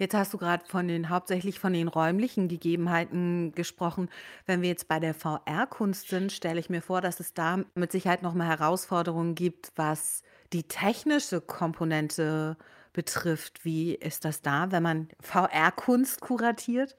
Jetzt 0.00 0.14
hast 0.14 0.32
du 0.32 0.38
grad 0.38 0.66
von 0.66 0.88
den 0.88 1.10
hauptsächlich 1.10 1.58
von 1.58 1.74
den 1.74 1.86
räumlichen 1.86 2.48
Gegebenheiten 2.48 3.52
gesprochen. 3.52 4.08
Wenn 4.46 4.62
wir 4.62 4.70
jetzt 4.70 4.88
bei 4.88 4.98
der 4.98 5.12
VR-Kunst 5.12 6.08
sind, 6.08 6.32
stelle 6.32 6.58
ich 6.58 6.70
mir 6.70 6.80
vor, 6.80 7.02
dass 7.02 7.20
es 7.20 7.34
da 7.34 7.64
mit 7.74 7.92
Sicherheit 7.92 8.22
noch 8.22 8.32
mal 8.32 8.46
Herausforderungen 8.46 9.34
gibt, 9.34 9.72
was 9.76 10.22
die 10.54 10.62
technische 10.62 11.42
Komponente 11.42 12.56
betrifft. 12.94 13.62
Wie 13.66 13.94
ist 13.94 14.24
das 14.24 14.40
da, 14.40 14.72
wenn 14.72 14.82
man 14.82 15.08
VR-Kunst 15.20 16.22
kuratiert? 16.22 16.96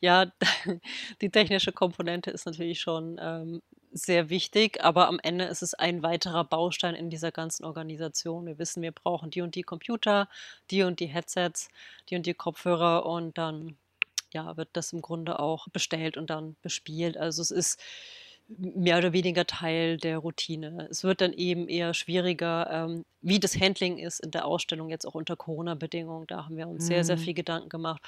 Ja, 0.00 0.30
die 1.22 1.30
technische 1.30 1.72
Komponente 1.72 2.30
ist 2.30 2.44
natürlich 2.44 2.80
schon, 2.80 3.18
ähm, 3.18 3.62
sehr 3.96 4.28
wichtig, 4.30 4.82
aber 4.84 5.08
am 5.08 5.18
Ende 5.22 5.44
ist 5.46 5.62
es 5.62 5.74
ein 5.74 6.02
weiterer 6.02 6.44
Baustein 6.44 6.94
in 6.94 7.10
dieser 7.10 7.32
ganzen 7.32 7.64
Organisation. 7.64 8.46
Wir 8.46 8.58
wissen, 8.58 8.82
wir 8.82 8.92
brauchen 8.92 9.30
die 9.30 9.40
und 9.42 9.54
die 9.54 9.62
Computer, 9.62 10.28
die 10.70 10.82
und 10.82 11.00
die 11.00 11.06
Headsets, 11.06 11.68
die 12.08 12.16
und 12.16 12.26
die 12.26 12.34
Kopfhörer 12.34 13.06
und 13.06 13.38
dann, 13.38 13.78
ja, 14.32 14.56
wird 14.56 14.70
das 14.74 14.92
im 14.92 15.02
Grunde 15.02 15.38
auch 15.40 15.68
bestellt 15.68 16.16
und 16.16 16.30
dann 16.30 16.56
bespielt. 16.62 17.16
Also, 17.16 17.42
es 17.42 17.50
ist 17.50 17.80
mehr 18.48 18.98
oder 18.98 19.12
weniger 19.12 19.46
Teil 19.46 19.96
der 19.96 20.18
Routine. 20.18 20.86
Es 20.90 21.02
wird 21.02 21.20
dann 21.20 21.32
eben 21.32 21.68
eher 21.68 21.94
schwieriger, 21.94 22.68
ähm, 22.70 23.04
wie 23.20 23.40
das 23.40 23.58
Handling 23.60 23.98
ist 23.98 24.20
in 24.20 24.30
der 24.30 24.46
Ausstellung, 24.46 24.88
jetzt 24.88 25.04
auch 25.06 25.14
unter 25.16 25.36
Corona-Bedingungen. 25.36 26.26
Da 26.28 26.44
haben 26.44 26.56
wir 26.56 26.68
uns 26.68 26.86
sehr, 26.86 27.04
sehr 27.04 27.16
Mhm. 27.16 27.20
viel 27.20 27.34
Gedanken 27.34 27.68
gemacht. 27.68 28.02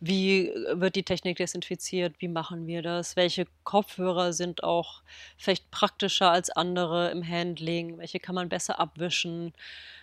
Wie, 0.00 0.48
äh, 0.48 0.80
wird 0.80 0.96
die 0.96 1.02
Technik 1.02 1.36
desinfiziert? 1.36 2.16
Wie 2.18 2.28
machen 2.28 2.66
wir 2.66 2.82
das? 2.82 3.16
Welche 3.16 3.46
Kopfhörer 3.64 4.32
sind 4.32 4.62
auch 4.64 5.02
vielleicht 5.36 5.70
praktischer 5.70 6.30
als 6.30 6.50
andere 6.50 7.10
im 7.10 7.26
Handling? 7.26 7.98
Welche 7.98 8.20
kann 8.20 8.34
man 8.34 8.48
besser 8.48 8.78
abwischen? 8.78 9.52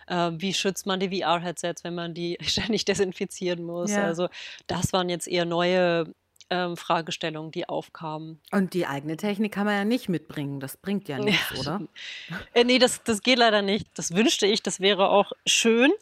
Ähm, 0.08 0.40
wie 0.40 0.54
schützt 0.54 0.86
man 0.86 1.00
die 1.00 1.20
VR-Headsets, 1.20 1.84
wenn 1.84 1.94
man 1.94 2.14
die 2.14 2.38
ständig 2.42 2.84
desinfizieren 2.84 3.64
muss? 3.64 3.92
Ja. 3.92 4.04
Also, 4.04 4.28
das 4.66 4.92
waren 4.92 5.08
jetzt 5.08 5.28
eher 5.28 5.44
neue, 5.44 6.12
ähm, 6.52 6.76
Fragestellungen, 6.76 7.50
die 7.50 7.68
aufkamen. 7.68 8.38
Und 8.52 8.74
die 8.74 8.86
eigene 8.86 9.16
Technik 9.16 9.52
kann 9.52 9.64
man 9.64 9.74
ja 9.74 9.84
nicht 9.84 10.08
mitbringen. 10.08 10.60
Das 10.60 10.76
bringt 10.76 11.08
ja 11.08 11.18
Ja, 11.24 11.24
nix, 11.24 11.52
oder? 11.58 11.80
äh, 12.54 12.64
ne, 12.64 12.78
das 12.78 13.02
das 13.04 13.22
geht 13.22 13.38
leider 13.38 13.62
nicht. 13.62 13.86
Das 13.94 14.14
wünschte 14.14 14.46
ich, 14.46 14.62
das 14.62 14.78
wäre 14.80 15.08
auch 15.08 15.32
schön, 15.46 15.92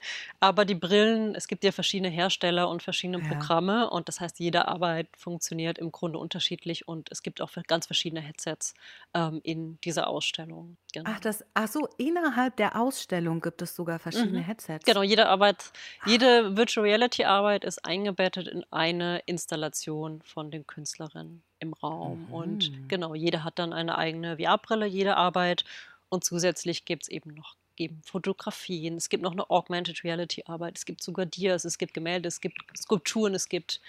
aber 0.40 0.64
die 0.64 0.74
Brillen 0.74 1.34
es 1.34 1.46
gibt 1.48 1.62
ja 1.64 1.72
verschiedene 1.72 2.08
Hersteller 2.10 2.68
und 2.68 2.82
verschiedene 2.82 3.18
Ja. 3.20 3.28
Programme 3.28 3.88
und 3.90 4.08
das 4.08 4.20
heißt, 4.20 4.40
jede 4.40 4.66
Arbeit 4.68 5.08
funktioniert 5.16 5.78
im 5.78 5.92
Grunde 5.92 6.18
unterschiedlich 6.18 6.88
und 6.88 7.08
es 7.12 7.22
gibt 7.22 7.40
auch 7.40 7.50
ganz 7.66 7.86
verschiedene 7.86 8.20
Headsets, 8.20 8.74
ähm, 9.14 9.40
in 9.44 9.78
dieser 9.84 10.08
Ausstellung, 10.08 10.76
Ach, 11.04 11.18
genau. 11.18 11.20
das 11.20 11.44
ach 11.54 11.68
so, 11.68 11.88
innerhalb 11.96 12.56
der 12.56 12.76
Ausstellung 12.80 13.40
gibt 13.40 13.62
es 13.62 13.74
sogar 13.74 13.98
verschiedene 13.98 14.40
Mhm. 14.40 14.42
Headsets? 14.42 14.84
Genau, 14.84 15.02
jede 15.02 15.28
Arbeit 15.28 15.72
Ach. 15.98 16.06
jede 16.06 16.56
Virtual 16.56 16.84
Reality 16.86 17.24
Arbeit 17.24 17.64
ist 17.64 17.84
eingebettet 17.84 18.48
in 18.48 18.64
eine 18.70 19.20
Installation 19.26 20.22
von 20.22 20.50
den 20.50 20.66
Künstlerinnen 20.66 21.42
im 21.58 21.72
Raum. 21.74 22.24
Und 22.26 22.70
Mhm. 22.70 22.88
genau, 22.88 23.14
jede 23.14 23.44
hat 23.44 23.58
dann 23.58 23.72
eine 23.72 23.96
eigene 23.98 24.36
VR-Brille, 24.38 24.86
jede 24.86 25.16
Arbeit. 25.16 25.64
Und 26.08 26.24
zusätzlich 26.24 26.84
gibt's 26.86 27.08
eben 27.08 27.34
noch 27.34 27.56
eben 27.76 28.02
Fotografien. 28.04 28.96
Es 28.96 29.08
gibt 29.10 29.22
noch 29.22 29.34
'ne 29.34 29.48
Augmented 29.50 30.02
Reality 30.04 30.42
Arbeit. 30.46 30.78
Es 30.78 30.84
gibt 30.86 31.02
sogar 31.02 31.26
Dias, 31.26 31.64
es 31.64 31.78
gibt 31.78 31.94
Gemälde, 31.94 32.28
es 32.28 32.40
gibt 32.40 32.56
Skulpturen, 32.76 33.34
es 33.34 33.48
gibt 33.48 33.80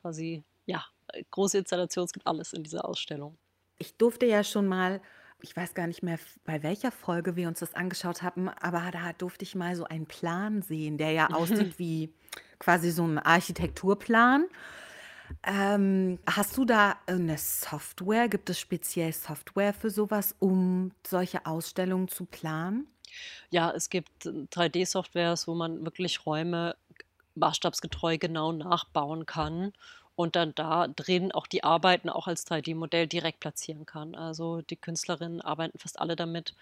quasi, 0.00 0.42
ja, 0.66 0.84
äh, 1.12 1.24
große 1.30 1.58
Installationen. 1.58 2.06
Es 2.06 2.12
gibt 2.12 2.26
alles 2.26 2.52
in 2.54 2.62
dieser 2.64 2.84
Ausstellung. 2.86 3.38
Ich 3.78 3.96
durfte 3.96 4.26
ja 4.26 4.42
schon 4.44 4.66
mal 4.66 5.00
ich 5.42 5.56
weiß 5.56 5.74
gar 5.74 5.86
nicht 5.86 6.02
mehr, 6.02 6.18
bei 6.44 6.62
welcher 6.62 6.90
Folge 6.90 7.36
wir 7.36 7.48
uns 7.48 7.60
das 7.60 7.74
angeschaut 7.74 8.22
haben, 8.22 8.48
aber 8.48 8.90
da 8.90 9.12
durfte 9.12 9.44
ich 9.44 9.54
mal 9.54 9.76
so 9.76 9.84
einen 9.84 10.06
Plan 10.06 10.62
sehen, 10.62 10.98
der 10.98 11.12
ja 11.12 11.32
aussieht 11.32 11.78
wie 11.78 12.14
quasi 12.58 12.90
so 12.90 13.04
'n 13.04 13.18
Architekturplan. 13.18 14.46
Ähm, 15.46 16.18
hast 16.28 16.56
du 16.56 16.64
da, 16.64 16.96
äh, 17.06 17.14
'ne 17.16 17.38
Software? 17.38 18.28
Gibt 18.28 18.50
es 18.50 18.60
speziell 18.60 19.12
Software 19.12 19.74
für 19.74 19.90
so 19.90 20.10
was, 20.10 20.34
um 20.40 20.92
solche 21.06 21.46
Ausstellungen 21.46 22.08
zu 22.08 22.26
planen? 22.26 22.88
Ja, 23.50 23.70
es 23.70 23.88
gibt, 23.90 24.26
äh, 24.26 24.46
3D-Softwares, 24.50 25.46
wo 25.48 25.54
man 25.54 25.84
wirklich 25.84 26.26
Räume 26.26 26.76
maßstabsgetreu 27.34 28.18
genau 28.18 28.52
nachbauen 28.52 29.26
kann 29.26 29.72
und 30.18 30.34
dann 30.34 30.52
da 30.56 30.88
drin 30.88 31.30
auch 31.30 31.46
die 31.46 31.62
Arbeiten 31.62 32.08
auch 32.08 32.26
als 32.26 32.44
3D-Modell 32.44 33.06
direkt 33.06 33.38
platzieren 33.38 33.86
kann. 33.86 34.16
Also, 34.16 34.62
die 34.62 34.74
Künstlerinnen 34.74 35.40
arbeiten 35.40 35.78
fast 35.78 36.00
alle 36.00 36.16
damit 36.16 36.56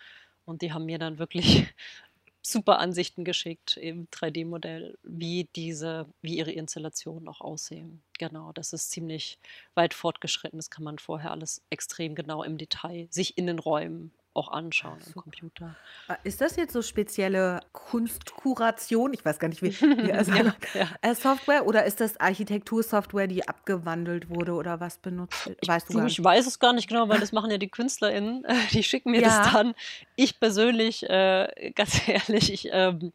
und 0.44 0.60
die 0.60 0.74
haben 0.74 0.84
mir 0.84 0.98
dann 0.98 1.18
wirklich 1.18 1.66
super 2.42 2.78
Ansichten 2.80 3.24
geschickt 3.24 3.78
im 3.78 4.08
3D-Modell, 4.10 4.98
wie 5.02 5.48
diese 5.56 6.06
wie 6.20 6.36
ihre 6.36 6.52
Installationen 6.52 7.28
auch 7.28 7.40
aussehen. 7.40 8.02
Genau, 8.18 8.52
das 8.52 8.74
ist 8.74 8.90
ziemlich 8.90 9.38
weit 9.74 9.94
fortgeschritten. 9.94 10.58
Das 10.58 10.68
kann 10.70 10.84
man 10.84 10.98
vorher 10.98 11.30
alles 11.30 11.62
extrem 11.70 12.14
genau 12.14 12.42
im 12.42 12.58
Detail 12.58 13.08
sich 13.10 13.38
in 13.38 13.46
den 13.46 13.58
Räumen 13.58 14.12
auch 14.36 14.48
Ah, 14.48 14.58
anschauen 14.58 15.02
am 15.04 15.14
super. 15.14 15.22
Computer. 15.22 15.76
Äh, 16.08 16.16
ist 16.24 16.40
das 16.40 16.56
jetzt 16.56 16.72
so 16.72 16.82
spezielle 16.82 17.60
Kunstkuration? 17.72 19.12
Ich 19.14 19.24
weiß 19.24 19.38
gar 19.38 19.48
nicht, 19.48 19.62
wie 19.62 19.76
wie 20.00 20.10
er 20.10 20.20
Ja, 20.26 20.54
ja. 20.74 20.88
äh, 21.02 21.14
Software 21.14 21.66
oder 21.66 21.84
ist 21.84 22.00
das 22.00 22.18
Architektursoftware, 22.20 23.26
die 23.26 23.48
abgewandelt 23.48 24.28
wurde 24.28 24.52
oder 24.52 24.80
was 24.80 24.98
benutzt 24.98 25.46
wird? 25.46 25.58
Ich 25.62 25.68
Weißt 25.68 25.88
du 25.92 26.00
ich 26.06 26.22
weiß 26.22 26.46
es 26.46 26.58
gar 26.58 26.72
nicht 26.72 26.88
genau, 26.88 27.08
weil 27.08 27.20
das 27.20 27.32
machen 27.32 27.50
ja 27.50 27.58
die 27.58 27.70
KünstlerInnen. 27.70 28.44
Die 28.72 28.82
schicken 28.82 29.10
mir 29.10 29.22
das 29.22 29.40
Ja. 29.40 29.50
dann. 29.52 29.74
Ich 30.16 30.38
persönlich, 30.40 31.02
äh, 31.08 31.72
ganz 31.74 32.06
ehrlich, 32.08 32.52
ich, 32.52 32.68
ähm, 32.72 33.12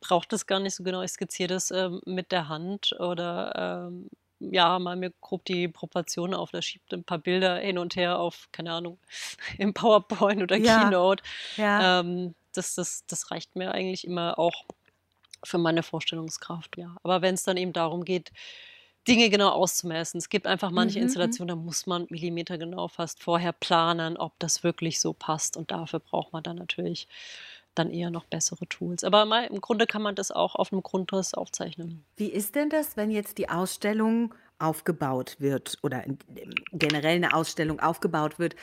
brauche 0.00 0.26
das 0.28 0.46
gar 0.46 0.60
nicht 0.60 0.74
so 0.74 0.82
genau. 0.84 1.02
Ich 1.02 1.12
skizziere 1.12 1.48
das, 1.48 1.70
ähm, 1.70 2.00
mit 2.06 2.32
der 2.32 2.48
Hand 2.48 2.94
oder, 2.98 3.88
ähm, 3.88 4.08
ja, 4.40 4.78
male 4.78 4.96
mir 5.00 5.12
grob 5.20 5.44
die 5.46 5.68
Proportionen 5.68 6.34
auf, 6.34 6.50
oder 6.50 6.62
schiebe 6.62 6.84
'n 6.96 7.04
paar 7.04 7.18
Bilder 7.18 7.58
hin 7.58 7.78
und 7.78 7.96
her 7.96 8.18
auf, 8.18 8.48
keine 8.52 8.72
Ahnung, 8.72 9.00
im 9.58 9.74
PowerPoint 9.74 10.42
oder 10.42 10.60
Ja, 10.60 10.60
Keynote. 10.60 11.22
ja. 11.56 11.84
Ähm, 11.84 12.34
das 12.54 12.74
das 12.76 13.06
das 13.06 13.30
reicht 13.30 13.56
mir 13.56 13.72
eigentlich 13.72 14.06
immer 14.06 14.38
auch 14.38 14.66
für 15.44 15.58
meine 15.58 15.82
Vorstellungskraft, 15.82 16.76
ja. 16.78 16.96
Aber 17.02 17.22
wenn's 17.22 17.42
dann 17.44 17.56
eben 17.58 17.72
darum 17.72 18.04
geht, 18.04 18.32
Dinge 19.08 19.28
genau 19.30 19.50
auszumessen 19.50 20.18
es 20.18 20.30
gibt 20.30 20.46
einfach 20.46 20.70
manche 20.70 20.98
Mhm, 20.98 21.16
mhm. 21.22 21.38
Installationen, 21.38 21.48
da 21.58 21.62
muss 21.62 21.86
man 21.86 22.06
millimetergenau 22.10 22.88
fast 22.88 23.22
vorher 23.22 23.52
planen, 23.52 24.16
ob 24.16 24.38
das 24.40 24.64
wirklich 24.64 25.00
so 25.00 25.12
passt 25.14 25.56
und 25.58 25.70
dafür 25.70 26.00
braucht 26.00 26.32
man 26.32 26.42
dann 26.42 26.56
natürlich 26.56 27.06
dann 27.74 27.90
eher 27.90 28.10
noch 28.10 28.24
bessere 28.26 28.66
Tools. 28.68 29.04
Aber 29.04 29.24
mei 29.26 29.46
im 29.46 29.60
Grunde 29.60 29.86
kann 29.86 30.02
man 30.02 30.14
das 30.14 30.30
auch 30.30 30.54
auf 30.56 30.72
'nem 30.72 30.82
Grundriss 30.82 31.34
aufzeichnen. 31.34 32.04
Wie 32.18 32.28
ist 32.30 32.54
denn 32.54 32.70
das, 32.70 32.96
wenn 32.96 33.10
jetzt 33.10 33.38
die 33.38 33.48
Ausstellung 33.48 34.34
aufgebaut 34.60 35.36
wird 35.40 35.78
oder 35.82 36.04
generell 36.72 37.18
'ne 37.18 37.34
Ausstellung 37.34 37.80
aufgebaut 37.80 38.38
wird? 38.38 38.54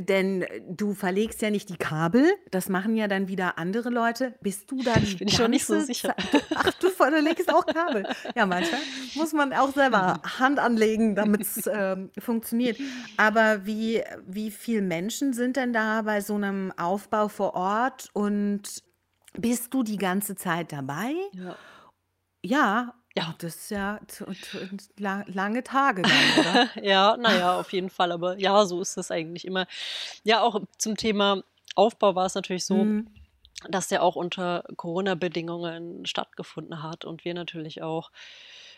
Denn 0.00 0.44
du 0.68 0.92
verlegst 0.92 1.40
ja 1.40 1.50
nicht 1.50 1.68
die 1.68 1.76
Kabel, 1.76 2.28
das 2.50 2.68
machen 2.68 2.96
ja 2.96 3.06
dann 3.06 3.28
wieder 3.28 3.58
andere 3.58 3.90
Leute. 3.90 4.34
Bist 4.40 4.68
du 4.70 4.82
da 4.82 4.94
die 4.94 5.14
Bin 5.18 5.28
ich 5.28 5.36
schon 5.36 5.52
nicht 5.52 5.66
so 5.66 5.78
sicher. 5.78 6.16
Ach, 6.54 6.72
du 6.80 6.90
verlegst 6.90 7.48
auch 7.48 7.64
Kabel. 7.64 8.04
Ja, 8.34 8.44
manchmal 8.44 8.80
muss 9.14 9.32
man 9.32 9.52
auch 9.52 9.72
selber 9.72 10.20
Hand 10.40 10.58
anlegen, 10.58 11.14
damit 11.14 11.42
es 11.42 11.70
ähm, 11.72 12.10
funktioniert. 12.18 12.76
Aber 13.16 13.66
wie, 13.66 14.02
wie 14.26 14.50
viele 14.50 14.82
Menschen 14.82 15.32
sind 15.32 15.56
denn 15.56 15.72
da 15.72 16.02
bei 16.02 16.20
so 16.20 16.34
einem 16.34 16.72
Aufbau 16.76 17.28
vor 17.28 17.54
Ort 17.54 18.08
und 18.14 18.82
bist 19.34 19.72
du 19.74 19.84
die 19.84 19.96
ganze 19.96 20.34
Zeit 20.34 20.72
dabei? 20.72 21.12
Ja. 21.32 21.56
Ja, 22.42 22.94
Ja. 23.16 23.34
das 23.38 23.54
ist 23.56 23.70
ja 23.70 24.00
lange 24.96 25.62
Tage 25.62 26.02
dann, 26.02 26.38
oder? 26.38 26.68
Ja, 26.82 27.16
naja, 27.16 27.58
auf 27.58 27.72
jeden 27.72 27.90
Fall. 27.90 28.12
Aber 28.12 28.38
ja, 28.38 28.64
so 28.66 28.80
ist 28.80 28.96
es 28.96 29.10
eigentlich 29.10 29.44
immer. 29.44 29.66
Ja, 30.24 30.42
auch 30.42 30.60
zum 30.78 30.96
Thema 30.96 31.42
Aufbau 31.76 32.14
war 32.14 32.26
es 32.26 32.34
natürlich 32.34 32.64
so, 32.64 32.84
Mhm. 32.84 33.06
dass 33.68 33.88
der 33.88 34.02
auch 34.02 34.16
unter 34.16 34.64
Corona-Bedingungen 34.76 36.06
stattgefunden 36.06 36.82
hat 36.82 37.04
und 37.04 37.24
wir 37.24 37.34
natürlich 37.34 37.82
auch 37.82 38.10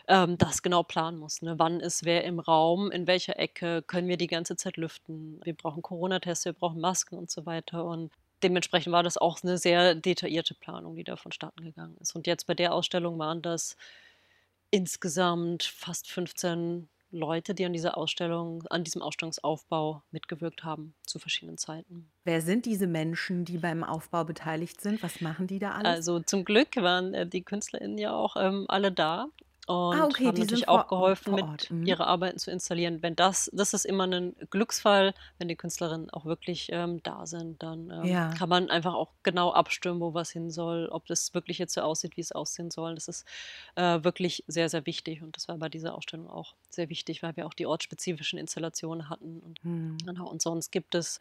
ähm, 0.07 0.37
das 0.37 0.61
genau 0.61 0.83
planen 0.83 1.17
mussten. 1.17 1.45
Ne? 1.47 1.55
Wann 1.59 1.79
ist 1.79 2.05
wer 2.05 2.23
im 2.23 2.39
Raum, 2.39 2.91
in 2.91 3.07
welcher 3.07 3.37
Ecke, 3.39 3.81
können 3.81 4.07
wir 4.07 4.17
die 4.17 4.27
ganze 4.27 4.55
Zeit 4.55 4.77
lüften? 4.77 5.41
Wir 5.43 5.53
brauchen 5.53 5.81
Corona-Tests, 5.81 6.45
wir 6.45 6.53
brauchen 6.53 6.79
Masken 6.79 7.17
und 7.17 7.29
so 7.29 7.45
weiter. 7.45 7.83
Und 7.83 8.11
dementsprechend 8.43 8.93
war 8.93 9.03
das 9.03 9.17
auch 9.17 9.39
eine 9.43 9.57
sehr 9.57 9.95
detaillierte 9.95 10.53
Planung, 10.53 10.95
die 10.95 11.03
da 11.03 11.17
vonstatten 11.17 11.63
gegangen 11.63 11.97
ist. 11.99 12.15
Und 12.15 12.25
jetzt 12.27 12.47
bei 12.47 12.53
der 12.53 12.73
Ausstellung 12.73 13.19
waren 13.19 13.41
das 13.41 13.75
insgesamt 14.71 15.63
fast 15.63 16.09
15 16.09 16.89
Leute, 17.09 17.53
die 17.53 17.65
an 17.65 17.73
dieser 17.73 17.97
Ausstellung, 17.97 18.63
an 18.69 18.83
diesem 18.83 19.01
Ausstellungsaufbau 19.01 20.03
mitgewirkt 20.11 20.63
haben 20.63 20.93
zu 21.05 21.19
verschiedenen 21.19 21.57
Zeiten. 21.57 22.11
Wer 22.25 22.41
sind 22.41 22.65
diese 22.65 22.87
Menschen, 22.87 23.45
die 23.45 23.57
beim 23.57 23.83
Aufbau 23.83 24.25
beteiligt 24.25 24.81
sind? 24.81 25.01
Was 25.01 25.21
machen 25.21 25.47
die 25.47 25.59
da 25.59 25.71
alles? 25.71 25.87
Also 25.87 26.19
zum 26.19 26.43
Glück 26.43 26.75
waren 26.75 27.13
äh, 27.13 27.25
die 27.25 27.43
KünstlerInnen 27.43 27.97
ja 27.97 28.13
auch 28.13 28.35
ähm, 28.37 28.65
alle 28.67 28.91
da 28.91 29.27
und 29.67 29.97
Ah, 29.97 30.05
okay, 30.07 30.31
haben 30.31 30.35
die 30.35 30.45
natürlich 30.45 30.67
auch 30.69 30.87
vor, 30.87 30.87
geholfen, 30.87 31.33
vor 31.33 31.35
mit. 31.35 31.69
Mhm. 31.71 31.97
ihre 31.97 32.07
Arbeiten 32.07 32.39
zu 32.39 32.51
installieren. 32.51 33.01
Wenn 33.01 33.15
das, 33.15 33.49
das 33.53 33.73
ist 33.73 33.85
immer 33.85 34.05
ein 34.07 34.35
Glücksfall, 34.49 35.13
wenn 35.37 35.47
die 35.47 35.55
Künstlerinnen 35.55 36.09
auch 36.09 36.25
wirklich 36.25 36.69
ähm, 36.71 37.01
da 37.03 37.25
sind, 37.25 37.63
dann 37.63 37.89
ähm, 37.91 38.15
Ja. 38.15 38.37
kann 38.37 38.49
man 38.49 38.69
einfach 38.69 38.93
auch 38.93 39.13
genau 39.23 39.51
abstimmen, 39.53 40.01
wo 40.01 40.13
was 40.13 40.31
hin 40.31 40.49
soll, 40.49 40.87
ob 40.89 41.05
das 41.07 41.33
wirklich 41.33 41.57
jetzt 41.59 41.73
so 41.73 41.81
aussieht, 41.81 42.17
wie 42.17 42.21
es 42.21 42.31
aussehen 42.33 42.71
soll. 42.71 42.95
Das 42.95 43.07
ist 43.07 43.25
äh, 43.75 44.03
wirklich 44.03 44.43
sehr, 44.47 44.69
sehr 44.69 44.85
wichtig 44.85 45.21
und 45.23 45.35
das 45.37 45.47
war 45.47 45.57
bei 45.57 45.69
dieser 45.69 45.95
Ausstellung 45.95 46.27
auch 46.29 46.55
sehr 46.69 46.89
wichtig, 46.89 47.23
weil 47.23 47.35
wir 47.37 47.45
auch 47.47 47.53
die 47.53 47.65
ortsspezifischen 47.65 48.39
Installationen 48.39 49.09
hatten 49.09 49.39
und 49.39 49.61
Hm. 49.63 49.97
Genau, 50.05 50.29
und 50.29 50.41
sonst 50.43 50.71
gibt 50.71 50.93
es 50.95 51.19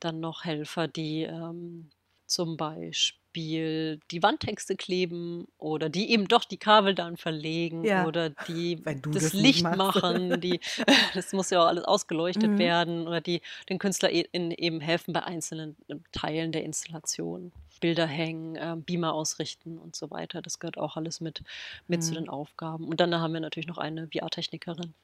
dann 0.00 0.18
noch 0.20 0.44
Helfer, 0.44 0.88
die 0.88 1.22
ähm, 1.22 1.90
zum 2.26 2.56
Beispiel 2.56 3.20
die 3.36 4.22
Wandtexte 4.22 4.76
kleben 4.76 5.46
oder 5.58 5.88
die 5.88 6.10
eben 6.10 6.28
doch 6.28 6.44
die 6.44 6.56
Kabel 6.56 6.94
dann 6.94 7.16
verlegen 7.16 7.84
Ja, 7.84 8.06
oder 8.06 8.30
die 8.30 8.78
wenn 8.84 9.02
du 9.02 9.10
das 9.10 9.24
das 9.24 9.32
Licht 9.34 9.62
machen, 9.64 10.40
die, 10.40 10.60
das 11.14 11.32
muss 11.32 11.50
ja 11.50 11.62
auch 11.62 11.66
alles 11.66 11.84
ausgeleuchtet 11.84 12.52
Mhm. 12.52 12.58
werden 12.58 13.06
oder 13.08 13.20
die 13.20 13.40
den 13.68 13.78
KünstlerInnen 13.78 14.50
eben 14.52 14.80
helfen 14.80 15.12
bei 15.12 15.22
einzelnen 15.24 15.76
äh, 15.88 15.96
Teilen 16.12 16.52
der 16.52 16.64
Installation. 16.64 17.52
Bilder 17.80 18.06
hängen, 18.06 18.56
ähm, 18.58 18.82
Beamer 18.82 19.12
ausrichten 19.12 19.78
und 19.78 19.94
so 19.96 20.10
weiter. 20.10 20.40
Das 20.40 20.58
gehört 20.58 20.78
auch 20.78 20.96
alles 20.96 21.20
mit, 21.20 21.42
mit 21.86 22.02
zu 22.02 22.14
Hm. 22.14 22.22
den 22.22 22.28
Aufgaben. 22.30 22.86
Und 22.88 23.00
dann 23.00 23.14
haben 23.14 23.34
wir 23.34 23.40
natürlich 23.40 23.66
noch 23.66 23.76
eine 23.78 24.08
VR-Technikerin 24.08 24.94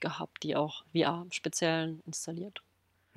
gehabt, 0.00 0.42
die 0.42 0.56
auch 0.56 0.82
VR 0.92 1.22
im 1.22 1.30
Speziellen 1.32 2.02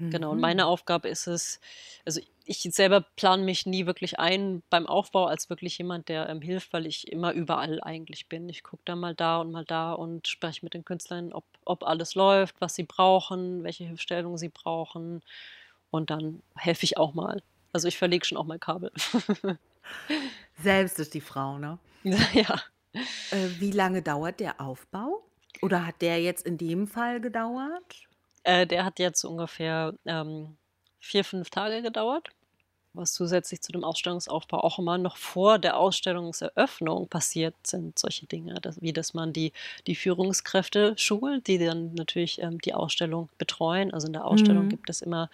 Genau, 0.09 0.31
und 0.31 0.39
meine 0.39 0.63
Mhm. 0.63 0.67
Aufgabe 0.67 1.07
ist 1.09 1.27
es, 1.27 1.59
also 2.05 2.19
ich 2.45 2.61
selber 2.61 3.01
plane 3.15 3.43
mich 3.43 3.65
nie 3.67 3.85
wirklich 3.85 4.19
ein 4.19 4.63
beim 4.71 4.87
Aufbau 4.87 5.25
als 5.25 5.49
wirklich 5.49 5.77
jemand, 5.77 6.09
der 6.09 6.29
ähm, 6.29 6.41
hilft, 6.41 6.73
weil 6.73 6.87
ich 6.87 7.11
immer 7.11 7.31
überall 7.33 7.79
eigentlich 7.83 8.27
bin. 8.27 8.49
Ich 8.49 8.63
gucke 8.63 8.81
dann 8.85 8.99
mal 8.99 9.13
da 9.13 9.39
und 9.41 9.51
mal 9.51 9.65
da 9.65 9.93
und 9.93 10.27
spreche 10.27 10.65
mit 10.65 10.73
den 10.73 10.83
Künstlern, 10.85 11.31
ob, 11.33 11.45
ob 11.65 11.83
alles 11.83 12.15
läuft, 12.15 12.59
was 12.59 12.75
sie 12.75 12.83
brauchen, 12.83 13.63
welche 13.63 13.83
Hilfestellung 13.85 14.37
sie 14.37 14.49
brauchen. 14.49 15.21
Und 15.91 16.09
dann 16.09 16.41
helfe 16.55 16.85
ich 16.85 16.97
auch 16.97 17.13
mal. 17.13 17.41
Also 17.73 17.87
ich 17.87 17.97
verlege 17.97 18.25
schon 18.25 18.37
auch 18.37 18.45
mal 18.45 18.59
Kabel. 18.59 18.91
Selbst 20.55 20.99
ist 20.99 21.13
die 21.13 21.21
Frau, 21.21 21.57
ne? 21.57 21.79
ja. 22.33 22.61
Äh, 23.31 23.49
wie 23.59 23.71
lange 23.71 24.01
dauert 24.01 24.39
der 24.39 24.61
Aufbau? 24.61 25.23
Oder 25.61 25.85
hat 25.85 26.01
der 26.01 26.21
jetzt 26.21 26.45
in 26.45 26.57
dem 26.57 26.87
Fall 26.87 27.21
gedauert? 27.21 28.08
Äh, 28.43 28.67
der 28.67 28.85
hat 28.85 28.99
jetzt 28.99 29.23
ungefähr 29.23 29.93
ähm, 30.05 30.57
vier, 30.99 31.23
fünf 31.23 31.49
Tage 31.49 31.81
gedauert. 31.81 32.29
Was 32.93 33.13
zusätzlich 33.13 33.61
zu 33.61 33.71
dem 33.71 33.83
Ausstellungsaufbau 33.83 34.59
auch 34.63 34.79
immer 34.79 34.97
noch 34.97 35.17
vor 35.17 35.59
der 35.59 35.77
Ausstellungseröffnung 35.77 37.07
passiert 37.07 37.55
sind, 37.65 37.99
solche 37.99 38.25
Dinge, 38.25 38.55
dass, 38.61 38.81
wie 38.81 38.93
dass 38.93 39.13
man 39.13 39.31
die, 39.31 39.53
die 39.87 39.95
Führungskräfte 39.95 40.95
schult, 40.97 41.47
die 41.47 41.59
dann 41.59 41.93
natürlich 41.93 42.41
ähm, 42.41 42.59
die 42.59 42.73
Ausstellung 42.73 43.29
betreuen. 43.37 43.93
Also 43.93 44.07
in 44.07 44.13
der 44.13 44.25
Ausstellung 44.25 44.67
Mhm. 44.67 44.69
gibt 44.69 44.89
es 44.89 45.03
immer 45.03 45.29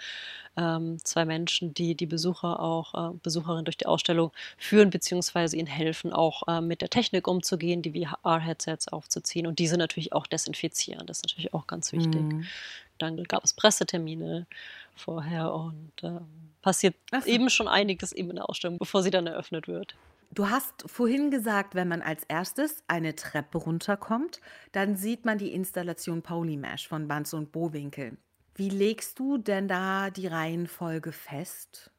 ähm, 0.57 0.97
zwei 1.03 1.25
Menschen, 1.25 1.73
die 1.73 1.95
die 1.95 2.05
Besucher 2.05 2.59
auch, 2.59 3.13
äh, 3.13 3.17
Besucherinnen 3.23 3.65
durch 3.65 3.77
die 3.77 3.85
Ausstellung 3.85 4.31
führen, 4.57 4.89
beziehungsweise 4.89 5.57
ihnen 5.57 5.67
helfen, 5.67 6.13
auch 6.13 6.43
äh, 6.47 6.61
mit 6.61 6.81
der 6.81 6.89
Technik 6.89 7.27
umzugehen, 7.27 7.81
die 7.81 7.91
VR-Headsets 8.05 8.87
aufzuziehen 8.89 9.47
und 9.47 9.59
diese 9.59 9.77
natürlich 9.77 10.13
auch 10.13 10.27
desinfizieren. 10.27 11.05
Das 11.07 11.17
ist 11.19 11.25
natürlich 11.25 11.53
auch 11.53 11.67
ganz 11.67 11.91
wichtig. 11.91 12.35
Mhm. 12.35 12.51
Dann 12.97 13.23
gab 13.23 13.43
es 13.43 13.53
Pressetermine 13.53 14.47
vorher 14.95 15.53
und 15.53 15.91
ähm, 16.03 16.27
passiert 16.61 16.95
so. 17.11 17.25
eben 17.25 17.49
schon 17.49 17.67
einiges 17.67 18.11
eben 18.11 18.29
in 18.29 18.37
der 18.37 18.49
Ausstellung, 18.49 18.77
bevor 18.77 19.03
sie 19.03 19.11
dann 19.11 19.27
eröffnet 19.27 19.67
wird. 19.67 19.95
Du 20.31 20.49
hast 20.49 20.83
vorhin 20.87 21.31
gesagt, 21.31 21.75
wenn 21.75 21.87
man 21.87 22.01
als 22.01 22.23
erstes 22.23 22.83
eine 22.87 23.15
Treppe 23.15 23.57
runterkommt, 23.57 24.41
dann 24.71 24.97
sieht 24.97 25.23
man 25.23 25.37
die 25.37 25.53
Installation 25.53 26.21
Polymesh 26.21 26.87
von 26.87 27.07
Banz 27.07 27.33
und 27.33 27.51
Bowinkel. 27.51 28.17
Wie 28.55 28.69
legst 28.69 29.19
du 29.19 29.37
denn 29.37 29.67
da 29.67 30.09
die 30.09 30.27
Reihenfolge 30.27 31.11
fest? 31.11 31.91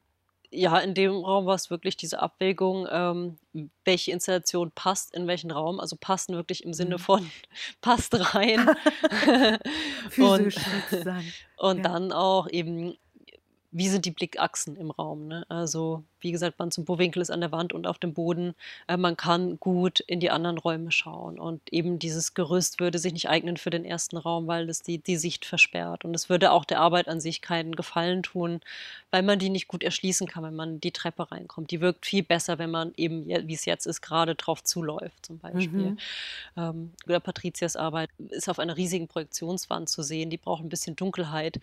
Ja, 0.51 0.77
in 0.79 0.93
dem 0.93 1.11
Raum 1.11 1.45
war 1.45 1.55
es 1.55 1.69
wirklich 1.69 1.97
diese 1.97 2.21
Abwägung, 2.21 2.87
ähm, 2.89 3.37
welche 3.83 4.11
Installation 4.11 4.71
passt 4.71 5.13
in 5.13 5.27
welchen 5.27 5.51
Raum. 5.51 5.79
Also 5.81 5.97
passen 5.99 6.35
wirklich 6.35 6.63
im 6.63 6.73
Sinne 6.73 6.95
Mhm. 6.95 6.99
von 6.99 7.31
passt 7.81 8.13
rein. 8.33 8.69
und 10.17 10.53
Physisch 10.53 10.55
sozusagen. 10.55 11.33
und 11.57 11.77
Ja. 11.77 11.83
dann 11.83 12.11
auch 12.13 12.47
eben, 12.49 12.97
wie 13.71 13.89
sind 13.89 14.05
die 14.05 14.11
Blickachsen 14.11 14.77
im 14.77 14.91
Raum? 14.91 15.27
Ne? 15.27 15.45
Also, 15.49 16.03
wie 16.21 16.31
gesagt, 16.31 16.57
man 16.57 16.71
zum 16.71 16.85
Bowinkel 16.85 17.21
ist 17.21 17.29
an 17.29 17.41
der 17.41 17.51
Wand 17.51 17.73
und 17.73 17.85
auf 17.85 17.99
dem 17.99 18.13
Boden. 18.13 18.55
Äh, 18.87 18.95
man 18.95 19.17
kann 19.17 19.59
gut 19.59 19.99
in 19.99 20.19
die 20.19 20.29
anderen 20.29 20.57
Räume 20.57 20.91
schauen. 20.91 21.37
Und 21.37 21.61
eben 21.71 21.99
dieses 21.99 22.33
Gerüst 22.33 22.79
würde 22.79 22.97
sich 22.97 23.11
nicht 23.11 23.29
eignen 23.29 23.57
für 23.57 23.69
den 23.69 23.83
ersten 23.83 24.15
Raum, 24.15 24.47
weil 24.47 24.69
es 24.69 24.81
die, 24.83 24.99
die 24.99 25.17
Sicht 25.17 25.45
versperrt. 25.45 26.05
Und 26.05 26.15
es 26.15 26.29
würde 26.29 26.51
auch 26.51 26.63
der 26.63 26.79
Arbeit 26.79 27.09
an 27.09 27.19
sich 27.19 27.41
keinen 27.41 27.75
Gefallen 27.75 28.23
tun, 28.23 28.61
weil 29.11 29.21
man 29.21 29.37
die 29.37 29.49
nicht 29.49 29.67
gut 29.67 29.83
erschließen 29.83 30.27
kann, 30.27 30.43
wenn 30.43 30.55
man 30.55 30.79
die 30.79 30.91
Treppe 30.91 31.29
reinkommt. 31.29 31.71
Die 31.71 31.81
wirkt 31.81 32.05
viel 32.05 32.23
besser, 32.23 32.59
wenn 32.59 32.71
man 32.71 32.93
eben, 32.95 33.27
wie 33.27 33.53
es 33.53 33.65
jetzt 33.65 33.85
ist, 33.85 34.01
gerade 34.01 34.35
drauf 34.35 34.63
zuläuft, 34.63 35.25
zum 35.25 35.39
Beispiel. 35.39 35.91
Mhm. 35.91 35.97
Ähm, 36.55 36.91
oder 37.05 37.19
Patrizias 37.19 37.75
Arbeit 37.75 38.09
ist 38.29 38.49
auf 38.49 38.59
einer 38.59 38.77
riesigen 38.77 39.09
Projektionswand 39.09 39.89
zu 39.89 40.03
sehen. 40.03 40.29
Die 40.29 40.37
braucht 40.37 40.63
ein 40.63 40.69
bisschen 40.69 40.95
Dunkelheit. 40.95 41.59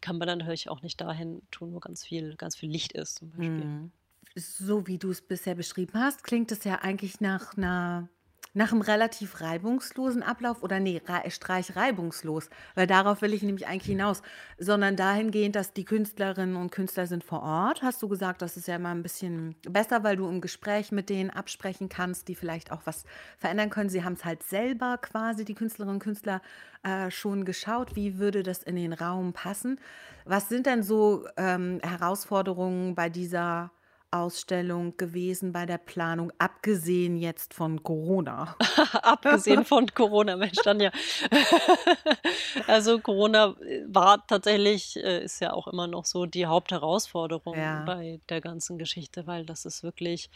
Die 0.00 0.06
kann 0.06 0.16
man 0.16 0.26
dann 0.26 0.38
natürlich 0.38 0.70
auch 0.70 0.80
nicht 0.80 1.00
dahin 1.00 1.42
tun, 1.50 1.74
wo 1.74 1.80
ganz 1.80 2.04
viel, 2.04 2.34
ganz 2.36 2.56
viel 2.56 2.70
Licht 2.70 2.92
ist, 2.92 3.16
zum 3.16 3.30
Beispiel. 3.30 3.64
Mhm. 3.64 3.92
So 4.34 4.86
wie 4.86 4.96
du 4.96 5.10
es 5.10 5.20
bisher 5.20 5.54
beschrieben 5.54 5.92
hast, 5.94 6.24
klingt 6.24 6.52
es 6.52 6.64
ja 6.64 6.76
eigentlich 6.76 7.20
nach 7.20 7.56
einer 7.56 8.08
nach 8.52 8.72
einem 8.72 8.80
relativ 8.80 9.40
reibungslosen 9.40 10.22
Ablauf 10.22 10.62
oder 10.62 10.80
nee, 10.80 11.00
rei- 11.06 11.30
streich 11.30 11.76
reibungslos, 11.76 12.50
weil 12.74 12.86
darauf 12.86 13.22
will 13.22 13.32
ich 13.32 13.42
nämlich 13.42 13.66
eigentlich 13.66 13.86
hinaus, 13.86 14.22
sondern 14.58 14.96
dahingehend, 14.96 15.54
dass 15.54 15.72
die 15.72 15.84
Künstlerinnen 15.84 16.56
und 16.56 16.70
Künstler 16.72 17.06
sind 17.06 17.22
vor 17.22 17.42
Ort. 17.42 17.82
Hast 17.82 18.02
du 18.02 18.08
gesagt, 18.08 18.42
das 18.42 18.56
ist 18.56 18.66
ja 18.66 18.76
immer 18.76 18.90
ein 18.90 19.02
bisschen 19.02 19.54
besser, 19.68 20.02
weil 20.02 20.16
du 20.16 20.28
im 20.28 20.40
Gespräch 20.40 20.90
mit 20.90 21.08
denen 21.10 21.30
absprechen 21.30 21.88
kannst, 21.88 22.28
die 22.28 22.34
vielleicht 22.34 22.72
auch 22.72 22.82
was 22.84 23.04
verändern 23.38 23.70
können. 23.70 23.88
Sie 23.88 24.04
haben 24.04 24.14
es 24.14 24.24
halt 24.24 24.42
selber 24.42 24.98
quasi, 24.98 25.44
die 25.44 25.54
Künstlerinnen 25.54 25.96
und 25.96 26.02
Künstler, 26.02 26.42
äh, 26.82 27.10
schon 27.10 27.44
geschaut, 27.44 27.94
wie 27.94 28.18
würde 28.18 28.42
das 28.42 28.62
in 28.62 28.74
den 28.76 28.92
Raum 28.92 29.32
passen. 29.32 29.78
Was 30.24 30.48
sind 30.48 30.66
denn 30.66 30.82
so 30.82 31.26
ähm, 31.36 31.78
Herausforderungen 31.82 32.94
bei 32.94 33.08
dieser 33.10 33.70
Ausstellung 34.12 34.96
gewesen 34.96 35.52
bei 35.52 35.66
der 35.66 35.78
Planung, 35.78 36.32
abgesehen 36.38 37.16
jetzt 37.16 37.54
von 37.54 37.82
Corona? 37.82 38.56
Abgesehen 39.02 39.64
von 39.64 39.86
Corona, 39.94 40.36
Mensch, 40.36 40.58
dann 40.64 40.80
ja. 40.80 40.90
also 42.66 42.98
Corona 42.98 43.54
äh, 43.64 43.82
war 43.86 44.26
tatsächlich, 44.26 44.96
äh, 44.96 45.24
ist 45.24 45.40
ja 45.40 45.52
auch 45.52 45.68
immer 45.68 45.86
noch 45.86 46.04
so 46.04 46.26
die 46.26 46.46
Hauptherausforderung 46.46 47.56
Ja. 47.56 47.84
bei 47.84 48.20
der 48.28 48.40
ganzen 48.40 48.78
Geschichte, 48.78 49.26
weil 49.26 49.44
das 49.46 49.64
ist 49.64 49.82
wirklich 49.82 50.30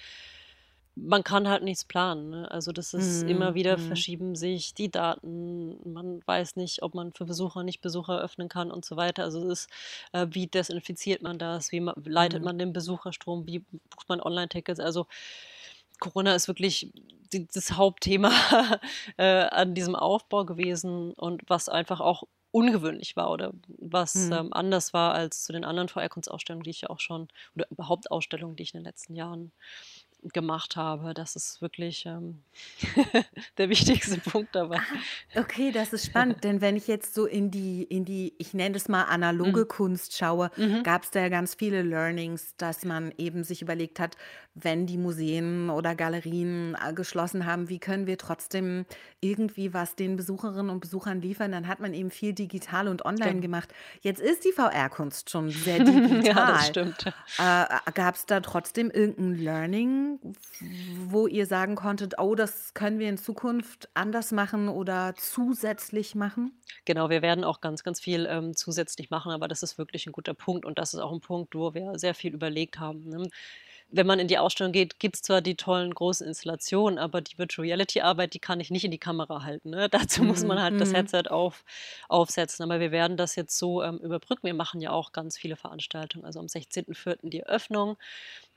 man 0.97 1.25
kann 1.25 1.49
halt 1.49 1.63
nichts 1.65 1.85
planen, 1.85 2.31
ne? 2.31 2.51
Also, 2.51 2.73
das 2.73 2.95
ist 2.95 3.23
immer 3.23 3.55
Mhm, 3.55 3.55
wieder 3.55 3.79
mhm. 3.79 3.79
verschieben 3.79 4.37
sich 4.37 4.75
die 4.75 4.91
Daten. 4.91 5.79
Man 5.93 6.21
weiß 6.27 6.57
nicht, 6.57 6.83
ob 6.83 6.95
man 6.95 7.13
für 7.13 7.25
Besucher 7.25 7.65
nicht 7.65 7.81
Besucher 7.81 8.21
öffnen 8.21 8.49
kann 8.49 8.71
und 8.71 8.85
so 8.85 8.97
weiter. 8.97 9.25
Also, 9.25 9.41
es 9.51 9.63
ist 9.65 9.71
äh, 10.13 10.27
wie 10.31 10.47
desinfiziert 10.47 11.23
man 11.23 11.39
das? 11.39 11.73
Wie 11.73 11.81
ma 11.81 11.95
leitet 12.05 12.43
Mhm. 12.43 12.45
man 12.45 12.59
den 12.59 12.73
Besucherstrom? 12.73 13.47
Wie 13.47 13.61
bucht 13.91 14.09
man 14.09 14.21
Online-Tickets? 14.21 14.81
Also, 14.81 15.07
Corona 16.01 16.35
ist 16.35 16.49
wirklich 16.49 16.91
d 17.33 17.47
das 17.53 17.73
Hauptthema, 17.73 18.31
äh, 19.17 19.25
an 19.47 19.75
diesem 19.75 19.95
Aufbau 19.97 20.45
gewesen 20.45 21.13
und 21.15 21.43
was 21.49 21.69
einfach 21.69 22.01
auch 22.01 22.25
ungewöhnlich 22.51 23.17
war 23.17 23.31
oder 23.31 23.53
was, 23.79 24.29
Mhm. 24.29 24.33
ähm, 24.33 24.53
anders 24.53 24.93
war 24.95 25.15
als 25.15 25.43
zu 25.45 25.53
den 25.53 25.65
anderen 25.65 25.89
VR-Kunstausstellungen, 25.89 26.63
die 26.63 26.71
ich 26.71 26.83
ja 26.83 26.91
auch 26.91 27.01
schon 27.01 27.29
oder 27.57 27.67
überhaupt 27.71 28.11
Ausstellungen, 28.13 28.55
die 28.57 28.63
ich 28.63 28.75
in 28.75 28.81
den 28.81 28.85
letzten 28.87 29.17
Jahren 29.17 29.53
gemacht 30.33 30.77
habe. 30.77 31.15
Das 31.15 31.37
ist 31.37 31.61
wirklich, 31.63 32.07
ähm, 32.07 32.43
der 33.59 33.69
wichtigste 33.69 34.19
Punkt 34.19 34.55
dabei. 34.55 34.79
Ah, 34.79 35.41
okay, 35.41 35.71
das 35.73 35.93
ist 35.93 36.07
spannend, 36.07 36.43
denn 36.45 36.61
wenn 36.61 36.77
ich 36.77 36.87
jetzt 36.87 37.15
so 37.15 37.27
in 37.27 37.51
die 37.51 37.83
in 37.85 38.05
die, 38.05 38.35
ich 38.39 38.55
nenne 38.55 38.77
es 38.77 38.89
mal 38.89 39.05
Mhm. 39.05 39.11
analoge 39.11 39.67
Kunst 39.67 40.17
schaue, 40.17 40.51
Mhm. 40.57 40.83
gab's 40.83 41.11
da 41.11 41.21
ja 41.21 41.29
ganz 41.29 41.55
viele 41.55 41.83
Learnings, 41.83 42.55
dass 42.57 42.85
man 42.85 43.13
eben 43.19 43.45
sich 43.45 43.63
überlegt 43.63 44.01
hat, 44.01 44.17
wenn 44.55 44.87
die 44.87 44.99
Museen 44.99 45.69
oder 45.71 45.95
Galerien, 45.95 46.77
äh, 46.83 46.93
geschlossen 46.95 47.45
haben, 47.47 47.69
wie 47.69 47.79
können 47.81 48.07
wir 48.07 48.19
trotzdem 48.19 48.87
irgendwie 49.21 49.75
was 49.75 49.97
den 49.97 50.17
Besucherinnen 50.17 50.71
und 50.71 50.81
Besuchern 50.81 51.21
liefern? 51.21 51.53
Dann 51.53 51.67
hat 51.69 51.81
man 51.81 51.93
eben 51.95 52.11
viel 52.11 52.33
digital 52.33 52.89
und 52.89 53.05
online 53.05 53.33
Genau. 53.33 53.43
gemacht. 53.43 53.75
Jetzt 54.01 54.21
ist 54.21 54.45
die 54.45 54.53
VR-Kunst 54.53 55.31
schon 55.31 55.51
sehr 55.51 55.79
Ja, 55.85 55.85
das 55.85 56.05
digital. 56.11 56.65
stimmt. 56.67 57.07
Äh, 57.39 57.93
gab's 57.95 58.27
da 58.27 58.41
trotzdem 58.41 58.91
irgendein 58.91 59.35
Learning, 59.43 60.14
wo 60.61 61.27
ihr 61.27 61.47
sagen 61.47 61.77
konntet: 61.77 62.19
„Oh, 62.19 62.35
das 62.35 62.75
können 62.75 62.99
wir 62.99 63.09
in 63.09 63.19
Zukunft 63.19 63.89
anders 63.95 64.33
machen 64.33 64.69
oder 64.69 65.15
zusätzlich 65.17 66.15
machen?“ 66.15 66.61
Genau, 66.87 67.09
wir 67.09 67.23
werden 67.23 67.45
auch 67.45 67.63
ganz, 67.63 67.83
ganz 67.83 67.99
viel, 68.01 68.27
ähm, 68.29 68.55
zusätzlich 68.55 69.09
machen, 69.09 69.33
aber 69.33 69.49
das 69.49 69.63
ist 69.63 69.79
wirklich 69.79 70.07
'n 70.07 70.13
guter 70.13 70.35
Punkt 70.35 70.67
und 70.67 70.79
das 70.79 70.93
ist 70.93 71.01
auch 71.01 71.13
'n 71.13 71.21
Punkt, 71.21 71.55
wo 71.55 71.73
wir 71.73 71.99
sehr 71.99 72.15
viel 72.15 72.35
überlegt 72.35 72.79
haben, 72.79 73.09
ne? 73.09 73.31
Wenn 73.91 74.07
man 74.09 74.19
in 74.19 74.27
die 74.29 74.39
Ausstellung 74.39 74.73
geht, 74.73 74.99
gibt's 74.99 75.23
zwar 75.23 75.41
die 75.41 75.57
tollen 75.57 75.95
großen 75.95 76.27
Installationen, 76.27 76.99
aber 76.99 77.21
die 77.21 77.39
Virtual 77.39 77.65
Reality 77.67 78.01
Arbeit, 78.01 78.35
die 78.35 78.41
kann 78.41 78.59
ich 78.59 78.71
nicht 78.71 78.85
in 78.85 78.91
die 78.91 78.99
Kamera 78.99 79.45
halten, 79.45 79.71
ne? 79.71 79.89
Dazu 79.91 80.25
muss 80.25 80.43
man 80.45 80.59
Mhm, 80.59 80.63
halt 80.63 80.81
das 80.81 80.93
mhm. 80.93 80.95
Headset 80.95 81.25
auf 81.31 81.65
aufsetzen. 82.09 82.65
Aber 82.65 82.81
wir 82.81 82.91
werden 82.91 83.17
das 83.17 83.37
jetzt 83.37 83.57
so, 83.59 83.83
ähm, 83.83 83.99
überbrücken. 83.99 84.47
Wir 84.47 84.55
machen 84.55 84.81
ja 84.81 84.91
auch 84.91 85.13
ganz 85.13 85.37
viele 85.39 85.57
Veranstaltungen. 85.57 86.25
Also, 86.25 86.41
am 86.41 86.49
16.04. 86.49 87.31
die 87.31 87.41
Eröffnung, 87.41 87.97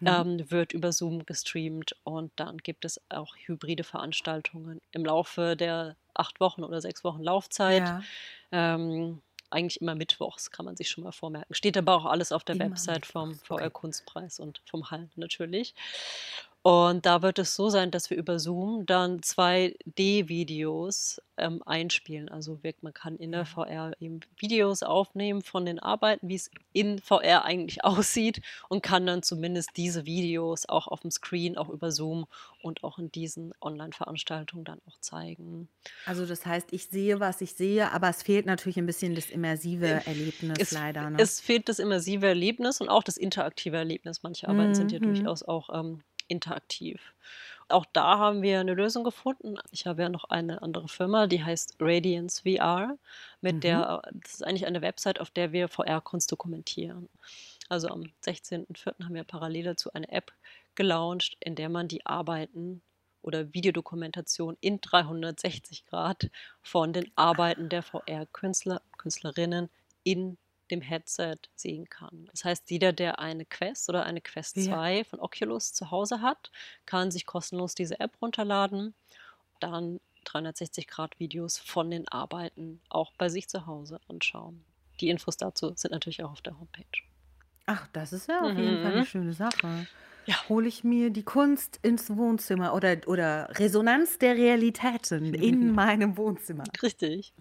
Mhm. 0.02 0.24
ähm, 0.24 0.50
wird 0.52 0.74
über 0.74 0.92
Zoom 0.94 1.26
gestreamt 1.26 1.96
und 2.04 2.32
dann 2.38 2.58
gibt 2.58 2.86
es 2.86 3.02
auch 3.10 3.36
hybride 3.38 3.84
Veranstaltungen 3.84 4.80
im 4.92 5.06
Laufe 5.06 5.56
der 5.56 5.98
8 6.14 6.40
Wochen 6.40 6.64
oder 6.64 6.82
6 6.82 7.04
Wochen 7.04 7.24
Laufzeit. 7.24 7.92
Ja. 7.92 8.08
Ähm, 8.52 9.22
eigentlich 9.50 9.82
immer 9.82 9.96
mittwochs, 9.96 10.52
kann 10.52 10.66
man 10.66 10.76
sich 10.76 10.90
schon 10.90 11.04
mal 11.04 11.12
vormerken. 11.12 11.54
Steht 11.54 11.78
aber 11.78 11.96
auch 11.96 12.06
alles 12.06 12.32
auf 12.32 12.44
der 12.44 12.56
Immer 12.56 12.66
Website 12.66 13.06
vom 13.06 13.30
mittwochs, 13.30 13.52
okay. 13.52 13.64
VR-Kunstpreis 13.64 14.40
und 14.40 14.62
vom 14.66 14.92
Hall 14.92 15.10
natürlich. 15.16 15.74
Und 16.70 17.06
da 17.06 17.22
wird 17.22 17.40
es 17.40 17.56
so 17.56 17.70
sein, 17.70 17.92
dass 17.92 18.10
wir 18.10 18.18
über 18.18 18.40
Zoom 18.40 18.86
dann 18.86 19.24
2D-Videos, 19.24 21.22
ähm, 21.38 21.64
einspielen. 21.66 22.28
Also 22.28 22.60
man 22.82 22.94
kann 22.94 23.16
in 23.16 23.32
der 23.32 23.46
Ja. 23.46 23.46
VR 23.46 23.94
eben 24.02 24.20
Videos 24.38 24.84
aufnehmen 24.84 25.42
von 25.44 25.66
den 25.66 25.80
Arbeiten, 25.80 26.28
wie's 26.28 26.52
in 26.74 27.00
VR 27.00 27.46
eigentlich 27.46 27.84
aussieht 27.86 28.42
und 28.68 28.84
kann 28.84 29.06
dann 29.06 29.24
zumindest 29.24 29.78
diese 29.78 30.06
Videos 30.06 30.68
auch 30.68 30.88
aufm 30.88 31.10
Screen, 31.10 31.58
auch 31.58 31.70
über 31.70 31.92
Zoom 31.92 32.26
und 32.62 32.84
auch 32.84 33.00
in 33.00 33.12
diesen 33.12 33.54
Online-Veranstaltungen 33.62 34.66
dann 34.66 34.82
auch 34.88 34.98
zeigen. 35.00 35.70
Also, 36.06 36.26
das 36.26 36.46
heißt, 36.46 36.72
ich 36.74 36.86
sehe, 36.88 37.20
was 37.20 37.42
ich 37.42 37.54
sehe, 37.54 37.92
aber 37.92 38.10
es 38.10 38.24
fehlt 38.24 38.46
natürlich 38.48 38.78
'n 38.78 38.86
bisschen 38.88 39.14
das 39.16 39.30
immersive 39.30 39.86
Äh, 39.86 40.02
Erlebnis 40.06 40.60
es 40.60 40.72
leider, 40.72 41.10
ne? 41.10 41.30
es 41.30 41.40
fehlt 41.40 41.70
das 41.70 41.80
immersive 41.80 42.28
Erlebnis 42.28 42.82
und 42.82 42.90
auch 42.90 43.04
das 43.04 43.18
interaktive 43.18 43.78
Erlebnis. 43.78 44.24
Manche 44.24 44.48
Arbeiten 44.50 44.74
sind 44.74 44.92
Mhm, 44.92 44.94
ja 44.94 45.00
mhm. 45.02 45.30
durchaus 45.30 45.44
auch, 45.44 45.70
ähm, 45.74 46.04
interaktiv. 46.28 47.14
Auch 47.70 47.86
da 47.94 48.18
haben 48.20 48.42
wir 48.42 48.64
'ne 48.64 48.74
Lösung 48.74 49.04
gefunden. 49.04 49.58
Ich 49.72 49.86
habe 49.88 50.04
ja 50.04 50.10
noch 50.10 50.26
eine 50.26 50.62
andere 50.62 50.88
Firma, 50.88 51.28
die 51.28 51.44
heißt 51.44 51.76
Radiance 51.80 52.42
VR, 52.44 52.98
mit 53.42 53.64
Mhm. 53.64 53.64
der 53.64 54.02
das 54.14 54.36
ist 54.36 54.44
eigentlich 54.46 54.66
eine 54.68 54.82
Website, 54.82 55.20
auf 55.20 55.32
der 55.32 55.52
wir 55.54 55.68
VR-Kunst 55.70 56.32
dokumentieren. 56.32 57.10
Also, 57.70 57.90
am 57.90 58.12
16.04. 58.22 59.06
haben 59.06 59.16
wir 59.16 59.24
parallel 59.26 59.64
dazu 59.66 59.92
eine 59.94 60.10
App 60.12 60.32
gelauncht, 60.76 61.38
in 61.42 61.56
der 61.56 61.70
man 61.70 61.88
die 61.90 62.06
Arbeiten 62.06 62.82
oder 63.22 63.54
Videodokumentation 63.54 64.58
in 64.62 64.80
360 64.82 65.86
Grad 65.86 66.30
von 66.62 66.94
den 66.94 67.12
Arbeiten 67.16 67.70
der 67.70 67.84
VR-Künstler, 67.84 68.82
Künstlerinnen 68.98 69.70
in 70.04 70.38
dem 70.68 70.82
Headset 70.82 71.38
sehen 71.56 71.90
kann. 71.90 72.28
Das 72.32 72.46
heißt, 72.46 72.70
jeder, 72.70 72.94
der 72.94 73.20
eine 73.20 73.46
Quest 73.46 73.90
oder 73.90 74.06
eine 74.06 74.22
Quest 74.22 74.58
Ja. 74.58 74.64
2 74.64 75.04
von 75.04 75.20
Oculus 75.20 75.74
zu 75.74 75.92
Hause 75.92 76.22
hat, 76.22 76.52
kann 76.86 77.12
sich 77.12 77.26
kostenlos 77.26 77.76
diese 77.76 78.00
App 78.00 78.22
runterladen, 78.22 78.94
dann 79.60 80.00
360-Grad-Videos 80.26 81.58
von 81.58 81.90
den 81.90 82.08
Arbeiten 82.08 82.82
auch 82.90 83.12
bei 83.18 83.30
sich 83.30 83.48
zu 83.48 83.66
Hause 83.66 84.00
anschauen. 84.08 84.64
Die 85.00 85.10
Infos 85.10 85.38
dazu 85.38 85.74
sind 85.76 85.92
natürlich 85.92 86.24
auch 86.24 86.32
auf 86.32 86.42
der 86.42 86.60
Homepage. 86.60 87.07
Ach, 87.68 87.86
das 87.94 88.14
ist 88.14 88.28
ja 88.30 88.42
auf 88.42 88.58
jeden 88.58 88.82
Fall 88.82 88.96
Mhm. 88.96 89.06
schöne 89.06 89.34
Sache. 89.34 89.88
Ja. 90.26 90.36
Hole 90.50 90.68
ich 90.68 90.84
mir 90.84 91.10
die 91.10 91.24
Kunst 91.24 91.80
ins 91.84 92.10
Wohnzimmer 92.16 92.74
oder 92.74 92.98
oder 93.08 93.50
Resonanz 93.60 94.18
der 94.20 94.36
Realitäten 94.36 95.34
in 95.34 95.72
meinem 95.74 96.18
Wohnzimmer. 96.18 96.64
Richtig. 96.82 97.34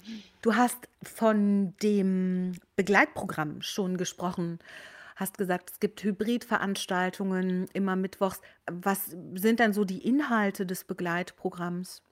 Du 0.42 0.54
hast 0.54 0.88
von 1.02 1.74
dem 1.82 2.52
Begleitprogramm 2.76 3.62
schon 3.62 3.96
gesprochen. 3.96 4.58
Hast 5.16 5.38
gesagt, 5.38 5.70
es 5.70 5.80
gibt 5.80 6.02
Hybridveranstaltungen 6.04 7.68
immer 7.72 7.96
mittwochs. 7.96 8.40
Was 8.70 9.06
sind 9.34 9.60
denn 9.60 9.72
so 9.72 9.84
die 9.84 10.06
Inhalte 10.06 10.66
des 10.66 10.84
Begleitprogramms? 10.84 12.02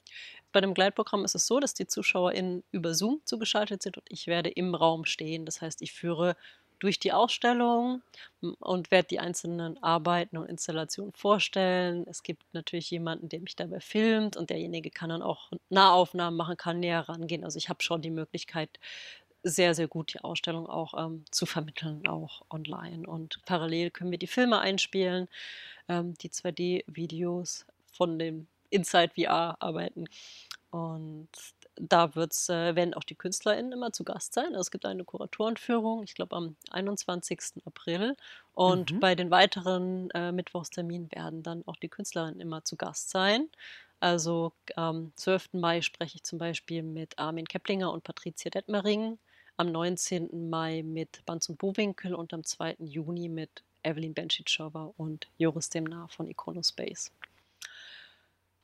Bei 0.53 0.61
dem 0.61 0.71
Begleitprogramm 0.71 1.25
ist 1.25 1.35
es 1.35 1.47
so, 1.47 1.61
dass 1.61 1.75
die 1.75 1.87
ZuschauerInnen 1.87 2.63
über 2.71 2.95
Zoom 2.95 3.21
zugeschaltet 3.25 3.83
sind 3.83 3.97
und 3.99 4.07
ich 4.09 4.27
werde 4.27 4.51
im 4.51 4.75
Raum 4.75 5.05
stehen. 5.05 5.45
Das 5.45 5.61
heißt, 5.61 5.83
ich 5.83 5.93
führe 5.93 6.37
durch 6.79 6.99
die 6.99 7.13
Ausstellung, 7.13 8.03
und 8.59 8.91
werde 8.91 9.09
die 9.09 9.21
einzelnen 9.21 9.83
Arbeiten 9.83 10.37
und 10.37 10.49
Installationen 10.49 11.13
vorstellen. 11.13 12.07
Es 12.09 12.23
gibt 12.23 12.43
natürlich 12.53 12.91
jemanden, 12.91 13.29
der 13.29 13.41
mich 13.41 13.57
dabei 13.57 13.81
filmt 13.81 14.37
und 14.37 14.51
derjenige 14.51 14.91
kann 14.91 15.09
dann 15.11 15.23
auch 15.23 15.51
Nahaufnahmen 15.71 16.37
machen, 16.37 16.57
kann 16.57 16.81
näher 16.81 17.09
rangehen. 17.09 17.45
Also, 17.45 17.59
ich 17.59 17.69
habe 17.69 17.83
schon 17.83 18.03
die 18.03 18.11
Möglichkeit, 18.11 18.79
sehr, 19.43 19.75
sehr 19.75 19.89
gut 19.89 20.15
die 20.15 20.21
Ausstellung 20.25 20.67
auch, 20.67 20.95
ähm, 20.97 21.25
zu 21.31 21.47
vermitteln, 21.47 22.07
auch 22.09 22.43
online. 22.51 23.07
Und 23.07 23.41
parallel 23.45 23.91
können 23.91 24.11
wir 24.11 24.19
die 24.19 24.27
Filme 24.27 24.59
einspielen, 24.59 25.29
ähm, 25.89 26.15
die 26.15 26.31
2D-Videos 26.31 27.67
von 27.93 28.19
den 28.19 28.49
Inside 28.71 29.13
VR-Arbeiten. 29.15 30.07
Und 30.71 31.29
da 31.77 32.15
wird's 32.15 32.49
äh, 32.49 32.75
werden 32.77 32.95
auch 32.95 33.05
die 33.05 33.15
KünstlerInnen 33.17 33.73
immer 33.73 33.93
zu 33.93 34.05
Gast 34.05 34.35
sein. 34.35 34.47
Also, 34.49 34.61
es 34.61 34.71
gibt 34.71 34.87
eine 34.87 35.05
Kuratorenführung, 35.05 36.03
ich 36.03 36.15
glaube 36.15 36.37
am 36.37 36.57
21. 36.71 37.63
April. 37.67 38.17
Und 38.53 38.93
Mhm. 38.93 39.01
bei 39.01 39.15
den 39.15 39.31
weiteren, 39.31 40.11
äh, 40.11 40.33
Mittwochsterminen 40.33 41.11
werden 41.13 41.43
dann 41.43 41.63
auch 41.67 41.77
die 41.77 41.89
KünstlerInnen 41.89 42.41
immer 42.41 42.65
zu 42.65 42.77
Gast 42.77 43.11
sein. 43.11 43.49
Also, 44.01 44.53
am 44.77 45.13
12. 45.17 45.59
Mai 45.61 45.81
spreche 45.83 46.17
ich 46.17 46.25
zum 46.25 46.39
Beispiel 46.39 46.83
mit 46.83 47.19
Armin 47.19 47.47
Keplinger 47.49 47.93
und 47.93 48.05
Patricia 48.05 48.51
Detmering, 48.51 49.19
am 49.57 49.71
19. 49.73 50.51
Mai 50.51 50.83
mit 50.83 51.25
Banz 51.27 51.49
und 51.49 51.59
Bovingkel 51.59 52.15
und 52.15 52.33
am 52.35 52.45
2. 52.45 52.77
Juni 52.81 53.29
mit 53.29 53.63
Evelyn 53.83 54.15
Benschitschova 54.15 54.93
und 54.97 55.29
Joris 55.39 55.71
Demnar 55.71 56.09
von 56.09 56.27
Iconospace. 56.29 57.13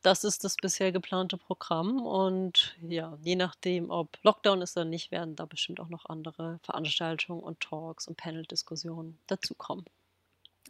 Das 0.05 0.25
ist 0.25 0.45
das 0.45 0.57
bisher 0.57 0.93
geplante 0.93 1.37
Programm 1.37 2.01
und 2.01 2.75
ja, 2.81 3.19
je 3.23 3.37
nachdem, 3.37 3.91
ob 3.91 4.19
Lockdown 4.23 4.63
ist 4.63 4.75
oder 4.79 4.87
nicht, 4.87 5.11
werden 5.11 5.37
da 5.37 5.45
bestimmt 5.45 5.79
auch 5.79 5.91
noch 5.91 6.07
andere 6.07 6.59
Veranstaltungen 6.63 7.43
und 7.43 7.61
Talks 7.61 8.09
und 8.09 8.17
Paneldiskussionen 8.17 9.19
dazukommen. 9.27 9.85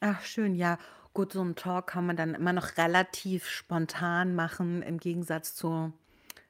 Ach 0.00 0.22
schön, 0.24 0.54
ja. 0.54 0.78
Gut, 1.12 1.32
so 1.32 1.42
'n 1.42 1.56
Talk 1.56 1.88
kann 1.88 2.06
man 2.06 2.16
dann 2.16 2.34
immer 2.34 2.52
noch 2.52 2.76
relativ 2.78 3.46
spontan 3.48 4.34
machen 4.34 4.82
im 4.82 4.98
Gegensatz 4.98 5.54
zu 5.54 5.92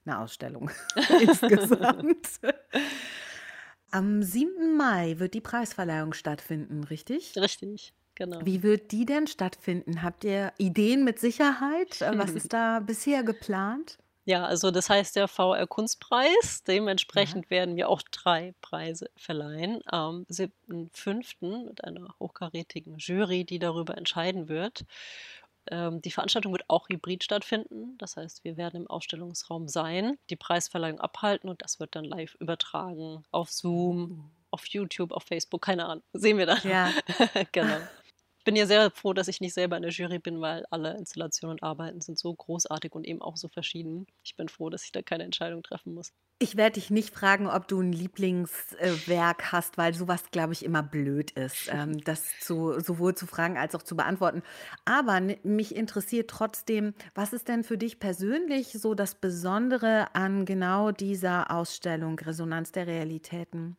'ner 0.05 0.21
Ausstellung 0.21 0.71
insgesamt. 1.19 2.40
Am 3.93 4.23
7. 4.23 4.77
Mai 4.77 5.19
wird 5.19 5.35
die 5.35 5.40
Preisverleihung 5.40 6.12
stattfinden, 6.12 6.85
richtig? 6.85 7.37
Richtig, 7.37 7.95
genau. 8.20 8.44
Wie 8.44 8.62
wird 8.62 8.92
die 8.92 9.06
denn 9.06 9.26
stattfinden? 9.26 10.02
Habt 10.02 10.24
ihr 10.24 10.52
Ideen 10.59 11.04
mit 11.04 11.18
Sicherheit? 11.18 12.00
Äh, 12.00 12.16
was 12.16 12.30
ist 12.33 12.52
da 12.52 12.80
bisher 12.80 13.22
geplant? 13.24 13.98
Ja, 14.26 14.44
also, 14.44 14.70
das 14.70 14.90
heißt 14.90 15.16
der 15.16 15.26
VR-Kunstpreis. 15.26 16.62
Ja. 16.66 16.74
Dementsprechend 16.74 17.50
werden 17.50 17.74
wir 17.76 17.88
auch 17.88 18.02
3 18.02 18.54
Preise 18.61 19.11
verleihen 19.16 19.80
am 19.87 20.24
7.05. 20.30 21.64
mit 21.64 21.83
einer 21.83 22.14
hochkarätigen 22.20 22.98
Jury, 22.98 23.44
die 23.44 23.59
darüber 23.59 23.96
entscheiden 23.96 24.48
wird. 24.48 24.85
Ähm, 25.70 26.02
die 26.02 26.11
Veranstaltung 26.11 26.52
wird 26.52 26.68
auch 26.68 26.88
hybrid 26.88 27.24
stattfinden. 27.24 27.96
Das 27.98 28.16
heißt, 28.16 28.44
wir 28.44 28.56
werden 28.56 28.83
im 28.83 28.87
Ausstellungsraum 28.87 29.68
sein, 29.68 30.18
die 30.28 30.37
Preisverleihung 30.37 31.00
abhalten 31.00 31.48
und 31.48 31.62
das 31.62 31.80
wird 31.80 31.96
dann 31.96 32.04
live 32.04 32.35
übertragen 32.40 33.24
auf 33.30 33.50
Zoom, 33.50 34.30
auf 34.50 34.66
YouTube, 34.66 35.12
auf 35.12 35.22
Facebook, 35.24 35.62
keine 35.62 35.87
Ahnung. 35.87 36.04
Sehen 36.12 36.38
wir 36.38 36.46
dann. 36.46 36.61
Ja. 36.64 36.92
genau. 37.52 37.78
Ich 38.40 38.44
bin 38.44 38.57
ja 38.57 38.64
sehr 38.64 38.90
froh, 38.90 39.12
dass 39.12 39.29
ich 39.29 39.42
nicht 39.42 39.53
selber 39.53 39.76
in 39.76 39.83
der 39.83 39.92
Jury 39.92 40.18
bin, 40.18 40.40
weil 40.40 40.64
alle 40.70 40.96
Installationen 40.96 41.59
und 41.59 41.62
Arbeiten 41.62 42.00
sind 42.00 42.18
so 42.18 42.35
großartig 42.35 42.94
und 42.94 43.07
eben 43.07 43.20
auch 43.20 43.37
so 43.37 43.48
verschieden. 43.48 44.07
Ich 44.24 44.35
bin 44.35 44.48
froh, 44.48 44.70
dass 44.70 44.83
ich 44.83 44.92
da 44.92 45.03
keine 45.03 45.24
Entscheidung 45.24 45.62
treffen 45.62 45.92
muss. 45.92 46.14
Ich 46.38 46.57
werde 46.57 46.81
dich 46.81 46.88
nicht 46.88 47.14
fragen, 47.14 47.48
ob 47.48 47.68
du 47.68 47.83
ein 47.83 47.92
Lieblingswerk 47.92 49.53
hast, 49.53 49.76
weil 49.76 49.92
sowas, 49.92 50.31
glaube 50.31 50.55
ich, 50.55 50.64
immer 50.64 50.83
blöd 50.83 51.33
ist, 51.33 51.68
ähm, 51.70 52.00
das 52.05 52.31
zu, 52.40 52.81
sowohl 52.81 53.14
zu 53.14 53.26
fragen 53.26 53.59
als 53.59 53.74
auch 53.74 53.83
zu 53.83 53.94
beantworten. 53.94 54.42
Aber 54.87 55.20
mich 55.42 55.76
interessiert 55.76 56.31
trotzdem, 56.31 56.94
was 57.14 57.35
ist 57.35 57.46
denn 57.48 57.62
für 57.62 57.76
dich 57.76 58.00
persönlich 58.00 58.72
so 58.72 58.94
das 58.94 59.16
Besondere 59.16 60.14
an 60.14 60.46
genau 60.46 60.92
dieser 60.92 61.50
Ausstellung 61.50 62.18
Resonanz 62.18 62.72
der 62.72 62.87
Realitäten? 62.87 63.76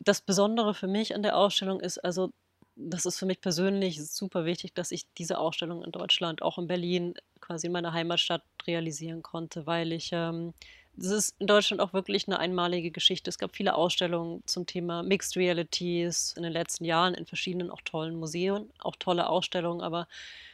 Das 0.00 0.22
Besondere 0.22 0.72
für 0.72 0.86
mich 0.88 1.14
an 1.14 1.22
der 1.22 1.36
Ausstellung 1.36 1.80
ist 1.80 1.98
also, 1.98 2.30
das 2.78 3.06
ist 3.06 3.18
für 3.18 3.26
mich 3.26 3.40
persönlich 3.40 4.04
super 4.04 4.44
wichtig, 4.44 4.72
dass 4.72 4.92
ich 4.92 5.06
diese 5.18 5.38
Ausstellung 5.38 5.82
in 5.82 5.90
Deutschland, 5.90 6.42
auch 6.42 6.58
in 6.58 6.68
Berlin, 6.68 7.14
quasi 7.40 7.66
in 7.66 7.72
meiner 7.72 7.92
Heimatstadt 7.92 8.42
realisieren 8.66 9.22
konnte, 9.22 9.66
weil 9.66 9.92
ich 9.92 10.10
ähm, 10.12 10.54
ist 10.96 11.34
in 11.38 11.46
Deutschland 11.46 11.80
auch 11.80 11.92
wirklich 11.92 12.26
eine 12.26 12.38
einmalige 12.38 12.90
Geschichte. 12.90 13.30
Es 13.30 13.38
gab 13.38 13.54
viele 13.54 13.74
Ausstellungen 13.74 14.42
zum 14.46 14.66
Thema 14.66 15.02
Mixed 15.02 15.36
Realities 15.36 16.34
in 16.36 16.42
den 16.42 16.52
letzten 16.52 16.84
Jahren 16.84 17.14
in 17.14 17.26
verschiedenen 17.26 17.70
auch 17.70 17.82
tollen 17.82 18.16
Museen, 18.16 18.70
auch 18.80 18.96
tolle 18.96 19.28
Ausstellungen, 19.28 19.80
aber 19.80 20.08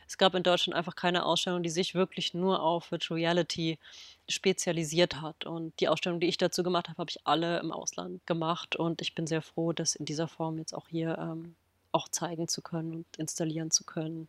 es 0.06 0.18
gab 0.18 0.34
in 0.34 0.42
Deutschland 0.42 0.76
einfach 0.76 0.96
keine 0.96 1.24
Ausstellung, 1.24 1.62
die 1.62 1.70
sich 1.70 1.94
wirklich 1.94 2.34
nur 2.34 2.62
auf 2.62 2.90
Virtual 2.90 3.18
Reality 3.18 3.78
spezialisiert 4.28 5.22
hat. 5.22 5.46
Und 5.46 5.78
die 5.80 5.88
Ausstellung, 5.88 6.20
die 6.20 6.26
ich 6.26 6.36
dazu 6.36 6.62
gemacht 6.62 6.88
habe, 6.88 6.98
habe 6.98 7.10
ich 7.10 7.26
alle 7.26 7.58
im 7.60 7.72
Ausland 7.72 8.26
gemacht. 8.26 8.76
Und 8.76 9.00
ich 9.00 9.14
bin 9.14 9.26
sehr 9.26 9.40
froh, 9.40 9.72
das 9.72 9.94
in 9.94 10.04
dieser 10.04 10.28
Form 10.28 10.58
jetzt 10.58 10.74
auch 10.74 10.88
hier 10.88 11.16
ähm, 11.18 11.56
auch 11.94 12.08
zeigen 12.08 12.48
zu 12.48 12.62
können 12.62 12.94
und 12.94 13.06
installieren 13.16 13.70
zu 13.70 13.84
können. 13.84 14.28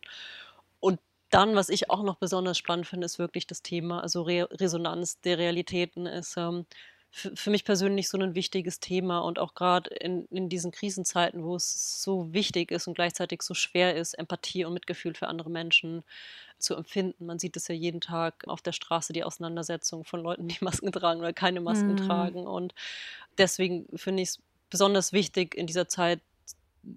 Und 0.79 0.99
dann, 1.29 1.55
was 1.55 1.69
ich 1.69 1.89
auch 1.89 2.03
noch 2.03 2.15
besonders 2.15 2.57
spannend 2.57 2.87
finde, 2.87 3.05
ist 3.05 3.19
wirklich 3.19 3.47
das 3.47 3.61
Thema, 3.61 4.01
also 4.01 4.21
Re 4.21 4.47
Resonanz 4.51 5.19
der 5.21 5.37
Realitäten 5.37 6.05
ist 6.05 6.37
ähm, 6.37 6.65
für 7.11 7.49
mich 7.49 7.63
persönlich 7.63 8.09
so 8.09 8.17
ein 8.17 8.35
wichtiges 8.35 8.81
Thema 8.81 9.19
und 9.19 9.39
auch 9.39 9.53
gerade 9.53 9.89
in, 9.89 10.25
in 10.25 10.49
diesen 10.49 10.71
Krisenzeiten, 10.71 11.45
wo 11.45 11.55
es 11.55 12.03
so 12.03 12.33
wichtig 12.33 12.71
ist 12.71 12.87
und 12.87 12.95
gleichzeitig 12.95 13.41
so 13.41 13.53
schwer 13.53 13.95
ist, 13.95 14.15
Empathie 14.15 14.65
und 14.65 14.73
Mitgefühl 14.73 15.13
für 15.13 15.29
andere 15.29 15.49
Menschen 15.49 16.03
zu 16.59 16.75
empfinden. 16.75 17.25
Man 17.25 17.39
sieht 17.39 17.55
es 17.55 17.69
ja 17.69 17.75
jeden 17.75 18.01
Tag 18.01 18.45
auf 18.47 18.61
der 18.61 18.73
Straße, 18.73 19.13
die 19.13 19.23
Auseinandersetzung 19.23 20.03
von 20.03 20.21
Leuten, 20.21 20.49
die 20.49 20.57
Masken 20.61 20.91
tragen 20.91 21.21
oder 21.21 21.31
keine 21.31 21.61
Masken 21.61 21.93
mhm. 21.93 21.97
tragen. 21.97 22.47
Und 22.47 22.75
deswegen 23.37 23.87
finde 23.97 24.23
ich 24.23 24.29
es 24.29 24.39
besonders 24.69 25.13
wichtig, 25.13 25.55
in 25.55 25.67
dieser 25.67 25.87
Zeit 25.87 26.19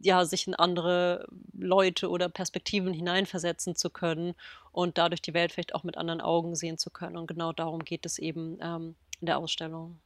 ja, 0.02 0.24
sich 0.24 0.46
in 0.46 0.54
andere 0.54 1.26
Leute 1.52 2.10
oder 2.10 2.28
Perspektiven 2.28 2.92
hineinversetzen 2.92 3.74
zu 3.74 3.90
können 3.90 4.34
und 4.72 4.98
dadurch 4.98 5.22
die 5.22 5.34
Welt 5.34 5.52
vielleicht 5.52 5.74
auch 5.74 5.84
mit 5.84 5.96
anderen 5.96 6.20
Augen 6.20 6.54
sehen 6.54 6.78
zu 6.78 6.90
können. 6.90 7.16
Und 7.16 7.26
genau 7.26 7.52
darum 7.52 7.84
geht 7.84 8.06
es 8.06 8.18
eben 8.18 8.58
ähm, 8.60 8.96
in 9.20 9.26
der 9.26 9.38
Ausstellung. 9.38 9.98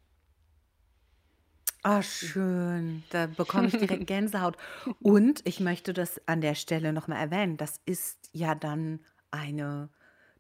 Ah, 1.83 2.03
schön. 2.03 3.03
Da 3.11 3.27
bekomme 3.27 3.67
ich 3.67 3.77
direkt 3.77 4.07
Gänsehaut. 4.07 4.57
Und 5.01 5.41
ich 5.45 5.59
möchte 5.59 5.93
das 5.93 6.21
an 6.27 6.41
der 6.41 6.55
Stelle 6.55 6.93
nochmal 6.93 7.19
erwähnen. 7.19 7.57
Das 7.57 7.81
ist 7.85 8.31
ja 8.33 8.55
dann 8.55 9.01
eine 9.33 9.89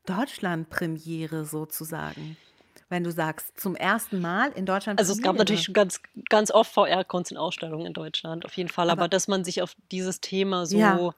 Deutschland-Premiere 0.06 1.44
sozusagen 1.44 2.36
wenn 2.92 3.04
du 3.04 3.10
sagst, 3.10 3.58
zum 3.58 3.74
ersten 3.74 4.20
Mal 4.20 4.52
in 4.52 4.66
Deutschland. 4.66 5.00
Also 5.00 5.14
es 5.14 5.22
gab 5.22 5.36
natürlich 5.36 5.62
schon 5.62 5.72
ganz, 5.72 6.00
ganz 6.28 6.50
oft 6.50 6.70
VR-Kunst 6.72 7.30
in 7.30 7.38
Ausstellungen 7.38 7.86
in 7.86 7.94
Deutschland, 7.94 8.44
auf 8.44 8.54
jeden 8.54 8.68
Fall. 8.68 8.90
Aber, 8.90 9.02
aber 9.02 9.08
dass 9.08 9.28
man 9.28 9.44
sich 9.44 9.62
auf 9.62 9.74
dieses 9.90 10.20
Thema 10.20 10.66
so 10.66 10.78
ja. 10.78 11.14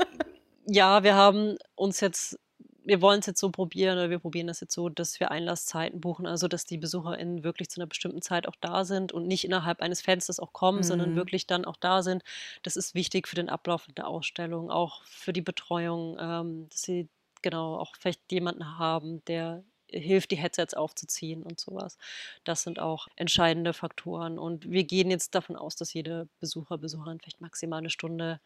ja, 0.66 1.02
wir 1.02 1.14
haben 1.14 1.56
uns 1.74 2.00
jetzt, 2.00 2.38
wir 2.84 3.00
wollen 3.02 3.20
es 3.20 3.26
jetzt 3.26 3.40
so 3.40 3.50
probieren 3.50 3.98
oder 3.98 4.10
wir 4.10 4.18
probieren 4.18 4.46
das 4.46 4.60
jetzt 4.60 4.74
so, 4.74 4.88
dass 4.88 5.20
wir 5.20 5.30
Einlasszeiten 5.30 6.00
buchen, 6.00 6.26
also 6.26 6.48
dass 6.48 6.64
die 6.64 6.78
BesucherInnen 6.78 7.44
wirklich 7.44 7.70
zu 7.70 7.80
einer 7.80 7.86
bestimmten 7.86 8.22
Zeit 8.22 8.48
auch 8.48 8.56
da 8.60 8.84
sind 8.84 9.12
und 9.12 9.26
nicht 9.26 9.44
innerhalb 9.44 9.80
eines 9.80 10.00
Fensters 10.00 10.40
auch 10.40 10.52
kommen, 10.52 10.78
mhm. 10.78 10.84
sondern 10.84 11.16
wirklich 11.16 11.46
dann 11.46 11.64
auch 11.64 11.76
da 11.76 12.02
sind. 12.02 12.22
Das 12.62 12.76
ist 12.76 12.94
wichtig 12.94 13.28
für 13.28 13.36
den 13.36 13.48
Ablauf 13.48 13.86
der 13.96 14.08
Ausstellung, 14.08 14.70
auch 14.70 15.04
für 15.04 15.32
die 15.32 15.42
Betreuung, 15.42 16.16
ähm, 16.20 16.68
dass 16.70 16.82
sie 16.82 17.08
genau 17.42 17.76
auch 17.76 17.94
vielleicht 17.98 18.30
jemanden 18.32 18.78
haben, 18.78 19.24
der 19.26 19.64
hilft, 19.92 20.30
die 20.30 20.36
Headsets 20.36 20.74
aufzuziehen 20.74 21.42
und 21.42 21.58
sowas. 21.58 21.98
Das 22.44 22.62
sind 22.62 22.78
auch 22.78 23.08
entscheidende 23.16 23.72
Faktoren. 23.72 24.38
Und 24.38 24.70
wir 24.70 24.84
gehen 24.84 25.10
jetzt 25.10 25.34
davon 25.34 25.56
aus, 25.56 25.76
dass 25.76 25.92
jede 25.92 26.28
Besucher, 26.38 26.78
Besucherin 26.78 27.18
vielleicht 27.18 27.40
maximal 27.40 27.78
eine 27.78 27.90
Stunde 27.90 28.40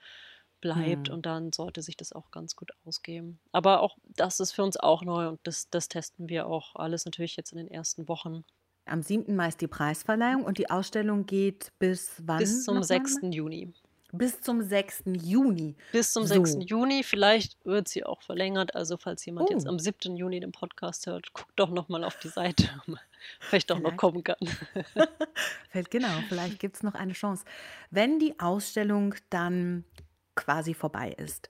bleibt 0.64 1.08
hm. 1.08 1.14
und 1.14 1.26
dann 1.26 1.52
sollte 1.52 1.82
sich 1.82 1.94
das 1.94 2.14
auch 2.14 2.30
ganz 2.30 2.56
gut 2.56 2.70
ausgehen. 2.86 3.38
Aber 3.52 3.82
auch 3.82 3.98
das 4.16 4.40
ist 4.40 4.52
für 4.52 4.62
uns 4.62 4.78
auch 4.78 5.02
neu 5.02 5.28
und 5.28 5.40
das, 5.42 5.68
das 5.68 5.88
testen 5.88 6.30
wir 6.30 6.46
auch 6.46 6.74
alles 6.74 7.04
natürlich 7.04 7.36
jetzt 7.36 7.52
in 7.52 7.58
den 7.58 7.68
ersten 7.68 8.08
Wochen. 8.08 8.44
Am 8.86 9.02
7. 9.02 9.36
Mai 9.36 9.48
ist 9.48 9.60
die 9.60 9.66
Preisverleihung 9.66 10.42
und 10.42 10.56
die 10.56 10.70
Ausstellung 10.70 11.26
geht 11.26 11.70
bis 11.78 12.14
wann? 12.24 12.38
Bis 12.38 12.64
zum 12.64 12.82
6. 12.82 13.18
Juni. 13.30 13.74
Bis 14.12 14.40
zum 14.40 14.62
6. 14.62 15.04
Juni. 15.06 15.74
Bis 15.92 16.12
zum 16.12 16.24
so. 16.24 16.42
6. 16.42 16.70
Juni. 16.70 17.02
Vielleicht 17.02 17.62
wird 17.66 17.88
sie 17.88 18.04
auch 18.04 18.22
verlängert. 18.22 18.74
Also, 18.74 18.96
falls 18.96 19.26
jemand 19.26 19.50
oh. 19.50 19.52
jetzt 19.52 19.66
am 19.66 19.78
7. 19.78 20.16
Juni 20.16 20.40
den 20.40 20.52
Podcast 20.52 21.06
hört, 21.06 21.32
guckt 21.34 21.52
doch 21.56 21.70
nochmal 21.70 22.04
auf 22.04 22.16
die 22.20 22.28
Seite. 22.28 22.68
vielleicht 23.40 23.70
doch 23.70 23.80
noch 23.80 23.96
kommen 23.96 24.22
kann. 24.22 24.36
genau, 25.90 26.12
vielleicht 26.28 26.58
gibt 26.58 26.76
es 26.76 26.82
noch 26.82 26.94
eine 26.94 27.12
Chance. 27.12 27.44
Wenn 27.90 28.18
die 28.18 28.38
Ausstellung 28.38 29.14
dann 29.30 29.84
quasi 30.34 30.74
vorbei 30.74 31.10
ist, 31.12 31.48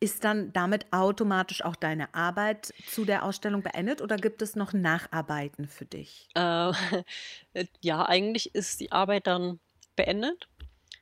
ist 0.00 0.24
dann 0.24 0.52
damit 0.52 0.92
automatisch 0.92 1.64
auch 1.64 1.76
deine 1.76 2.14
Arbeit 2.14 2.72
zu 2.88 3.04
der 3.04 3.24
Ausstellung 3.24 3.62
beendet 3.62 4.02
oder 4.02 4.16
gibt 4.16 4.42
es 4.42 4.56
noch 4.56 4.72
Nacharbeiten 4.72 5.68
für 5.68 5.86
dich? 5.86 6.28
Äh, 7.54 7.64
ja, 7.80 8.04
eigentlich 8.04 8.54
ist 8.54 8.80
die 8.80 8.92
Arbeit 8.92 9.26
dann 9.26 9.60
beendet. 9.94 10.46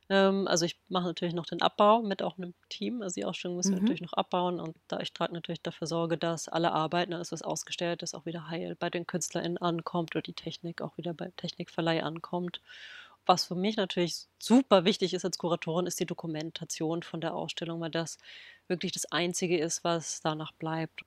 Ähm, 0.08 0.46
also 0.46 0.64
ich 0.64 0.78
mache 0.88 1.06
natürlich 1.06 1.34
noch 1.34 1.46
den 1.46 1.62
Abbau 1.62 2.02
mit 2.02 2.22
auch 2.22 2.38
einem 2.38 2.54
Team. 2.68 3.02
Also 3.02 3.14
die 3.14 3.24
Ausstellung 3.24 3.56
müssen 3.56 3.72
wir 3.72 3.78
mhm. 3.78 3.84
natürlich 3.84 4.02
noch 4.02 4.12
abbauen 4.12 4.60
und 4.60 4.76
da 4.88 5.00
ich 5.00 5.12
trage 5.12 5.32
natürlich 5.32 5.62
dafür 5.62 5.86
Sorge, 5.86 6.16
dass 6.16 6.48
alle 6.48 6.72
Arbeiten, 6.72 7.12
alles 7.14 7.32
was 7.32 7.42
ausgestellt 7.42 8.02
ist, 8.02 8.14
auch 8.14 8.26
wieder 8.26 8.48
heil 8.48 8.76
bei 8.76 8.90
den 8.90 9.06
KünstlerInnen 9.06 9.58
ankommt 9.58 10.14
oder 10.14 10.22
die 10.22 10.34
Technik 10.34 10.80
auch 10.82 10.96
wieder 10.96 11.14
beim 11.14 11.34
Technikverleih 11.36 12.02
ankommt. 12.02 12.60
Was 13.26 13.46
für 13.46 13.54
mich 13.54 13.76
natürlich 13.76 14.26
super 14.38 14.84
wichtig 14.84 15.14
ist 15.14 15.24
als 15.24 15.38
Kuratorin, 15.38 15.86
ist 15.86 15.98
die 16.00 16.06
Dokumentation 16.06 17.02
von 17.02 17.20
der 17.20 17.34
Ausstellung, 17.34 17.80
weil 17.80 17.90
das 17.90 18.18
wirklich 18.68 18.92
das 18.92 19.10
Einzige 19.12 19.58
ist, 19.58 19.84
was 19.84 20.20
danach 20.22 20.52
bleibt. 20.52 21.02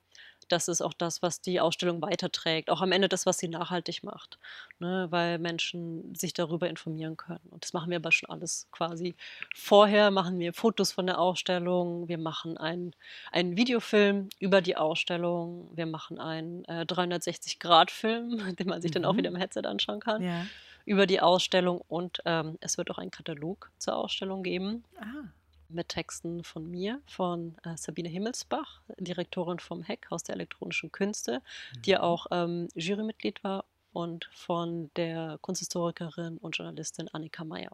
das 0.48 0.66
ist 0.68 0.80
auch 0.80 0.94
das, 0.94 1.20
was 1.20 1.42
die 1.42 1.60
Ausstellung 1.60 2.00
weiterträgt. 2.00 2.70
Auch 2.70 2.80
am 2.80 2.90
Ende 2.92 3.08
das, 3.08 3.26
was 3.26 3.36
sie 3.38 3.48
nachhaltig 3.48 4.02
macht, 4.02 4.38
ne? 4.78 5.06
weil 5.10 5.38
Menschen 5.38 6.14
sich 6.14 6.32
darüber 6.32 6.68
informieren 6.70 7.18
können. 7.18 7.46
Und 7.50 7.64
das 7.64 7.74
machen 7.74 7.90
wir 7.90 7.96
aber 7.98 8.12
schon 8.12 8.30
alles 8.30 8.66
quasi. 8.72 9.14
Vorher 9.54 10.10
machen 10.10 10.38
wir 10.38 10.54
Fotos 10.54 10.90
von 10.92 11.06
der 11.06 11.18
Ausstellung, 11.20 12.08
wir 12.08 12.16
machen 12.18 12.56
einen, 12.56 12.94
einen 13.30 13.56
Videofilm 13.58 14.30
über 14.38 14.62
die 14.62 14.76
Ausstellung, 14.76 15.70
wir 15.74 15.84
machen 15.86 16.18
einen 16.18 16.64
äh, 16.64 16.86
360-Grad-Film, 16.88 18.56
den 18.58 18.68
man 18.68 18.80
sich 18.80 18.90
dann 18.90 19.04
auch 19.04 19.16
wieder 19.16 19.30
Mhm. 19.30 19.36
im 19.36 19.40
Headset 19.40 19.62
anschauen 19.66 20.00
kann, 20.00 20.22
Ja. 20.22 20.46
Über 20.88 21.06
die 21.06 21.20
Ausstellung. 21.20 21.80
Und 21.88 22.20
ähm, 22.24 22.56
es 22.60 22.78
wird 22.78 22.90
auch 22.90 22.98
einen 22.98 23.10
Katalog 23.10 23.70
zur 23.78 23.96
Ausstellung 23.96 24.42
geben 24.42 24.84
Ah. 25.00 25.28
mit 25.68 25.88
Texten 25.90 26.42
von 26.44 26.70
mir, 26.70 27.00
von 27.06 27.56
äh, 27.64 27.76
Sabine 27.76 28.08
Himmelsbach, 28.08 28.80
Direktorin 28.98 29.58
vom 29.58 29.82
HEC, 29.82 30.10
Haus 30.10 30.22
der 30.22 30.34
elektronischen 30.36 30.90
Künste, 30.90 31.42
die 31.84 31.92
Mhm. 31.92 31.98
auch 32.00 32.26
ähm, 32.30 32.68
Jurymitglied 32.74 33.44
war, 33.44 33.64
und 33.92 34.28
von 34.32 34.90
der 34.96 35.38
Kunsthistorikerin 35.40 36.36
und 36.38 36.56
Journalistin 36.56 37.08
Annika 37.12 37.42
Meyer. 37.44 37.72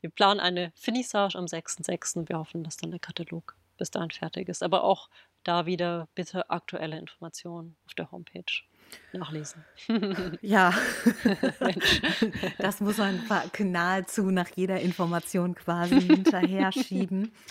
Wir 0.00 0.10
planen 0.10 0.40
eine 0.40 0.72
Finissage 0.74 1.38
am 1.38 1.46
6.6. 1.46 2.28
Wir 2.28 2.38
hoffen, 2.38 2.62
dass 2.64 2.76
dann 2.76 2.90
der 2.90 3.00
Katalog 3.00 3.56
bis 3.78 3.90
dahin 3.90 4.10
fertig 4.10 4.48
ist. 4.48 4.62
Aber 4.62 4.84
auch 4.84 5.08
da 5.44 5.64
wieder 5.64 6.08
bitte 6.14 6.50
aktuelle 6.50 6.98
Informationen 6.98 7.76
auf 7.86 7.94
der 7.94 8.10
Homepage 8.10 8.44
nachlesen. 9.12 9.64
Ja, 10.40 10.72
das 12.58 12.80
muss 12.80 12.98
man 12.98 13.20
nahezu 13.58 14.30
nach 14.30 14.48
jeder 14.54 14.80
Information 14.80 15.54
quasi 15.54 16.00
hinterher 16.00 16.72
schieben. 16.72 17.32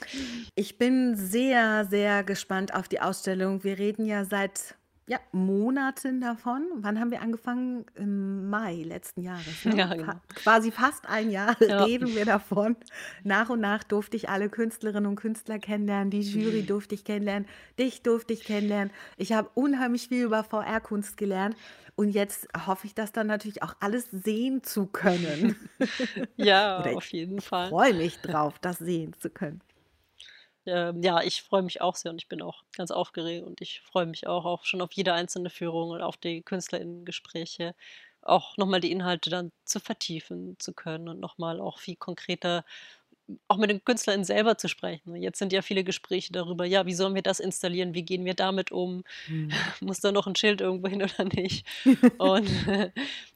Ich 0.55 0.77
bin 0.77 1.15
sehr, 1.15 1.85
sehr 1.85 2.23
gespannt 2.23 2.73
auf 2.73 2.87
die 2.87 3.01
Ausstellung. 3.01 3.63
Wir 3.63 3.77
reden 3.77 4.05
ja 4.05 4.23
seit 4.25 4.75
ja, 5.07 5.19
Monaten 5.31 6.19
davon. 6.19 6.67
Wann 6.77 6.99
haben 6.99 7.11
wir 7.11 7.21
angefangen? 7.21 7.85
Im 7.95 8.49
Mai 8.49 8.83
letzten 8.83 9.21
Jahres. 9.21 9.63
Ne? 9.63 9.75
Ja, 9.77 9.87
Fa 9.95 9.95
genau. 9.95 10.13
quasi 10.33 10.71
fast 10.71 11.07
ein 11.07 11.29
Jahr 11.29 11.55
Ja. 11.61 11.83
reden 11.83 12.15
wir 12.15 12.25
davon. 12.25 12.75
Nach 13.23 13.49
und 13.49 13.59
nach 13.61 13.83
durfte 13.83 14.17
ich 14.17 14.29
alle 14.29 14.49
Künstlerinnen 14.49 15.05
und 15.09 15.15
Künstler 15.15 15.59
kennenlernen. 15.59 16.09
Die 16.09 16.21
Jury 16.21 16.63
durfte 16.65 16.95
ich 16.95 17.03
kennenlernen. 17.05 17.47
Dich 17.79 18.01
durfte 18.01 18.33
ich 18.33 18.43
kennenlernen. 18.45 18.91
Ich 19.17 19.31
habe 19.33 19.49
unheimlich 19.53 20.07
viel 20.07 20.23
über 20.25 20.43
VR-Kunst 20.43 21.17
gelernt. 21.17 21.55
Und 21.95 22.09
jetzt 22.09 22.47
hoffe 22.65 22.87
ich, 22.87 22.93
das 22.95 23.11
dann 23.13 23.27
natürlich 23.27 23.63
auch 23.63 23.75
alles 23.79 24.09
sehen 24.11 24.63
zu 24.63 24.87
können. 24.87 25.55
Ja, 26.37 26.91
auf 26.93 27.05
ich 27.05 27.11
jeden 27.13 27.41
Fall. 27.41 27.69
freue 27.69 27.93
mich 27.93 28.21
drauf, 28.21 28.59
das 28.59 28.77
sehen 28.79 29.13
zu 29.13 29.29
können. 29.29 29.61
Ähm, 30.67 31.01
ja, 31.03 31.21
ich 31.21 31.41
freue 31.43 31.61
mich 31.63 31.81
auch 31.81 31.95
sehr 31.95 32.11
und 32.11 32.17
ich 32.21 32.27
bin 32.27 32.41
auch 32.41 32.63
ganz 32.73 32.91
aufgeregt 32.91 33.45
und 33.45 33.61
ich 33.61 33.81
freue 33.81 34.05
mich 34.05 34.27
auch, 34.27 34.45
auch 34.45 34.65
schon 34.65 34.81
auf 34.81 34.91
jede 34.93 35.13
einzelne 35.13 35.49
Führung 35.49 35.91
und 35.91 36.01
auf 36.01 36.17
die 36.17 36.41
KünstlerInnen-Gespräche, 36.43 37.75
auch 38.21 38.57
nochmal 38.57 38.79
die 38.81 38.91
Inhalte 38.91 39.29
dann 39.29 39.51
zu 39.65 39.79
vertiefen 39.79 40.55
zu 40.59 40.73
können 40.73 41.07
und 41.09 41.19
nochmal 41.19 41.59
auch 41.61 41.79
viel 41.79 41.95
konkreter 41.95 42.65
auch 43.47 43.57
mit 43.57 43.69
den 43.71 43.83
KünstlerInnen 43.83 44.23
selber 44.25 44.57
zu 44.57 44.67
sprechen. 44.69 45.15
Jetzt 45.15 45.39
sind 45.39 45.51
ja 45.53 45.61
viele 45.63 45.83
Gespräche 45.83 46.31
darüber, 46.31 46.65
ja, 46.65 46.85
wie 46.85 46.93
sollen 46.93 47.15
wir 47.15 47.23
das 47.23 47.39
installieren, 47.39 47.93
wie 47.95 48.03
gehen 48.03 48.25
wir 48.25 48.35
damit 48.35 48.71
um, 48.71 49.03
Hm. 49.27 49.49
muss 49.81 49.99
da 50.01 50.11
noch 50.11 50.27
ein 50.27 50.35
Schild 50.35 50.61
irgendwo 50.61 50.87
hin 50.89 51.03
oder 51.03 51.25
nicht? 51.25 51.67
Und 52.17 52.49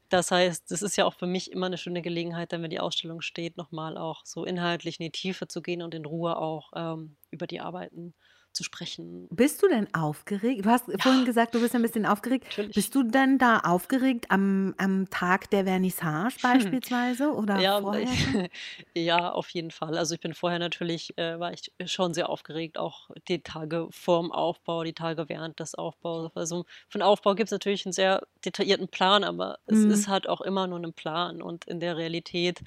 das 0.09 0.31
heißt, 0.31 0.71
das 0.71 0.81
ist 0.81 0.95
ja 0.97 1.05
auch 1.05 1.13
für 1.13 1.27
mich 1.27 1.51
immer 1.51 1.67
eine 1.67 1.77
schöne 1.77 2.01
Gelegenheit, 2.01 2.51
dann, 2.53 2.63
wenn 2.63 2.69
die 2.69 2.79
Ausstellung 2.79 3.21
steht, 3.21 3.57
nochmal 3.57 3.97
auch 3.97 4.25
so 4.25 4.45
inhaltlich 4.45 4.99
in 4.99 5.05
die 5.05 5.11
Tiefe 5.11 5.47
zu 5.47 5.61
gehen 5.61 5.81
und 5.81 5.93
in 5.95 6.05
Ruhe 6.05 6.37
auch 6.37 6.71
ähm, 6.75 7.17
über 7.31 7.47
die 7.47 7.61
Arbeiten 7.61 8.15
zu 8.53 8.63
sprechen. 8.63 9.29
Bist 9.31 9.61
du 9.61 9.67
denn 9.67 9.93
aufgeregt? 9.93 10.65
Du 10.65 10.69
hast 10.71 10.85
vorhin 10.99 11.23
Ja, 11.23 11.25
gesagt, 11.25 11.53
du 11.53 11.59
bist 11.59 11.75
ein 11.75 11.83
bisschen 11.83 12.05
aufgeregt. 12.07 12.47
natürlich. 12.57 12.73
Bist 12.73 12.95
du 12.95 13.03
denn 13.03 13.37
da 13.37 13.59
aufgeregt 13.59 14.25
am, 14.31 14.73
am 14.77 15.07
Tag 15.11 15.51
der 15.51 15.65
Vernissage 15.65 16.39
beispielsweise 16.41 17.31
oder 17.33 17.61
Ja, 17.61 17.81
vorher 17.81 18.17
ja, 18.95 19.31
auf 19.31 19.49
jeden 19.49 19.71
Fall. 19.71 19.97
Also 19.97 20.13
ich 20.15 20.21
bin 20.21 20.33
vorher 20.35 20.59
natürlich, 20.59 21.17
äh, 21.17 21.39
war 21.39 21.51
ich 21.51 21.71
schon 21.85 22.13
sehr 22.13 22.29
aufgeregt, 22.29 22.77
auch 22.77 23.09
die 23.27 23.41
Tage 23.41 23.87
vorm 23.91 24.31
Aufbau, 24.31 24.83
die 24.83 24.93
Tage 24.93 25.27
während 25.29 25.59
des 25.59 25.73
Aufbaus. 25.75 26.31
Also 26.35 26.65
von 26.89 27.01
Aufbau 27.01 27.33
gibt 27.35 27.47
es 27.47 27.51
natürlich 27.51 27.85
einen 27.85 27.93
sehr 27.93 28.21
detaillierten 28.45 28.87
Plan, 28.87 29.23
aber 29.23 29.57
es 29.65 29.83
ist 29.83 30.07
Mhm. 30.07 30.07
halt 30.07 30.29
auch 30.29 30.41
immer 30.41 30.67
nur 30.67 30.79
ein 30.79 30.93
Plan 30.93 31.41
und 31.41 31.65
in 31.65 31.79
der 31.79 31.97
Realität, 31.97 32.59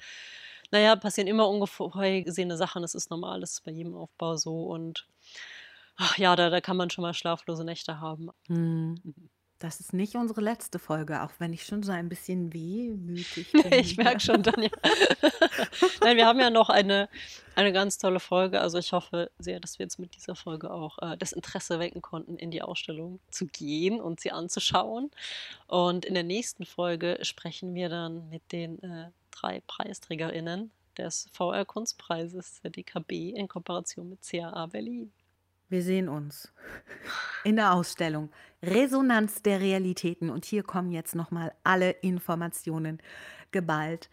naja, 0.71 0.95
passieren 0.95 1.27
immer 1.27 1.47
unvorhergesehene 1.49 2.57
Sachen. 2.57 2.81
Das 2.81 2.93
ist 2.95 3.09
normal, 3.09 3.39
das 3.39 3.53
ist 3.53 3.63
bei 3.63 3.71
jedem 3.71 3.95
Aufbau 3.95 4.35
so 4.37 4.63
und 4.65 5.07
ach 5.95 6.17
ja, 6.17 6.35
da, 6.35 6.49
da 6.49 6.61
kann 6.61 6.77
man 6.77 6.89
schon 6.89 7.03
mal 7.03 7.13
schlaflose 7.13 7.63
Nächte 7.63 7.99
haben. 7.99 8.29
Hm. 8.47 8.95
Das 9.63 9.79
ist 9.79 9.93
nicht 9.93 10.15
unsere 10.15 10.41
letzte 10.41 10.77
Folge, 10.77 11.23
auch 11.23 11.31
wenn 11.39 11.53
ich 11.53 11.63
schon 11.63 11.83
so 11.83 11.93
ein 11.93 12.09
bisschen 12.09 12.51
wehmütig 12.51 13.47
Ich 13.71 13.95
bin. 13.95 14.03
merke 14.03 14.19
schon, 14.19 14.43
Tanja. 14.43 14.69
Nein, 16.01 16.17
wir 16.17 16.25
haben 16.25 16.39
ja 16.41 16.49
noch 16.49 16.67
eine, 16.67 17.07
eine 17.55 17.71
ganz 17.71 17.97
tolle 17.97 18.19
Folge. 18.19 18.59
Also 18.59 18.77
ich 18.77 18.91
hoffe 18.91 19.31
sehr, 19.39 19.61
dass 19.61 19.79
wir 19.79 19.85
jetzt 19.85 19.99
mit 19.99 20.15
dieser 20.15 20.35
Folge 20.35 20.69
auch 20.69 20.97
äh, 20.99 21.15
das 21.17 21.31
Interesse 21.31 21.79
wecken 21.79 22.01
konnten, 22.01 22.35
in 22.35 22.51
die 22.51 22.61
Ausstellung 22.61 23.21
zu 23.31 23.45
gehen 23.45 24.01
und 24.01 24.19
sie 24.19 24.33
anzuschauen. 24.33 25.11
Und 25.67 26.03
in 26.03 26.13
der 26.13 26.23
nächsten 26.23 26.65
Folge 26.65 27.19
sprechen 27.21 27.73
wir 27.73 27.87
dann 27.87 28.27
mit 28.27 28.51
den 28.51 28.83
äh, 28.83 29.11
drei 29.31 29.61
PreisträgerInnen 29.65 30.71
des 30.97 31.29
VR-Kunstpreises 31.31 32.59
der 32.63 32.71
DKB 32.71 33.31
in 33.33 33.47
Kooperation 33.47 34.09
mit 34.09 34.27
CAA 34.29 34.65
Berlin. 34.65 35.13
Wir 35.73 35.81
sehen 35.81 36.07
uns 36.07 36.53
in 37.43 37.55
der 37.55 37.73
Ausstellung 37.73 38.29
Resonanz 38.61 39.41
der 39.41 39.59
Realitäten. 39.59 40.29
Und 40.29 40.45
hier 40.45 40.61
kommen 40.61 40.91
jetzt 40.91 41.15
nochmal 41.15 41.51
alle 41.63 41.89
Informationen 41.89 43.01
geballt. 43.49 44.07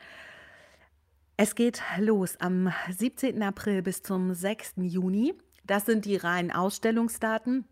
Es 1.36 1.54
geht 1.54 1.82
los 1.98 2.38
am 2.38 2.72
17. 2.88 3.42
April 3.42 3.82
bis 3.82 4.02
zum 4.02 4.32
6. 4.32 4.76
Juni. 4.78 5.34
Das 5.64 5.84
sind 5.84 6.06
die 6.06 6.16
reinen 6.16 6.50
Ausstellungsdaten. 6.50 7.66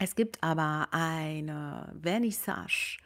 Es 0.00 0.16
gibt 0.16 0.42
aber 0.42 0.88
eine 0.90 1.96
Vernissage 2.02 2.98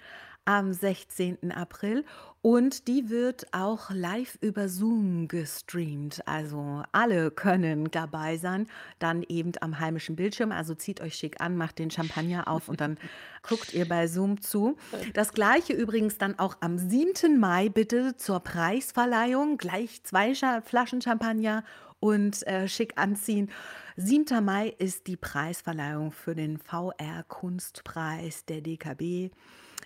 am 0.45 0.73
16. 0.73 1.53
April 1.53 2.05
und 2.41 2.89
die 2.89 3.09
wird 3.09 3.47
auch 3.53 3.91
live 3.91 4.37
über 4.41 4.69
Zoom 4.69 5.29
gestreamt. 5.29 6.27
Also 6.27 6.83
alle 6.91 7.31
können 7.31 7.91
dabei 7.93 8.37
sein, 8.37 8.67
dann 8.99 9.23
eben 9.23 9.53
am 9.61 9.79
heimischen 9.79 10.17
Bildschirm. 10.17 10.51
Also 10.51 10.75
zieht 10.75 11.01
euch 11.01 11.15
schick 11.15 11.41
an, 11.41 11.57
macht 11.57 11.79
den 11.79 11.91
Champagner 11.91 12.49
auf 12.49 12.69
und 12.69 12.81
dann 12.81 12.99
guckt 13.49 13.73
ihr 13.73 13.87
bei 13.87 14.09
Zoom 14.09 14.41
zu. 14.41 14.77
Das 15.15 15.33
gleiche 15.33 15.73
übrigens 15.73 16.19
dann 16.19 16.39
auch 16.39 16.57
am 16.61 16.79
7. 16.79 17.39
Mai 17.39 17.69
bitte 17.69 18.17
zur 18.17 18.41
Preisverleihung. 18.41 19.57
Gleich 19.57 20.03
zwei 20.03 20.35
Flaschen 20.35 21.01
Champagner 21.01 21.63
und 22.01 22.45
äh, 22.49 22.67
schick 22.67 22.95
anziehen. 22.97 23.51
7. 23.97 24.45
Mai 24.45 24.75
ist 24.79 25.07
die 25.07 25.17
Preisverleihung 25.17 26.11
für 26.11 26.35
den 26.35 26.59
VR-Kunstpreis 26.59 28.45
der 28.47 28.63
DKB 28.63 29.31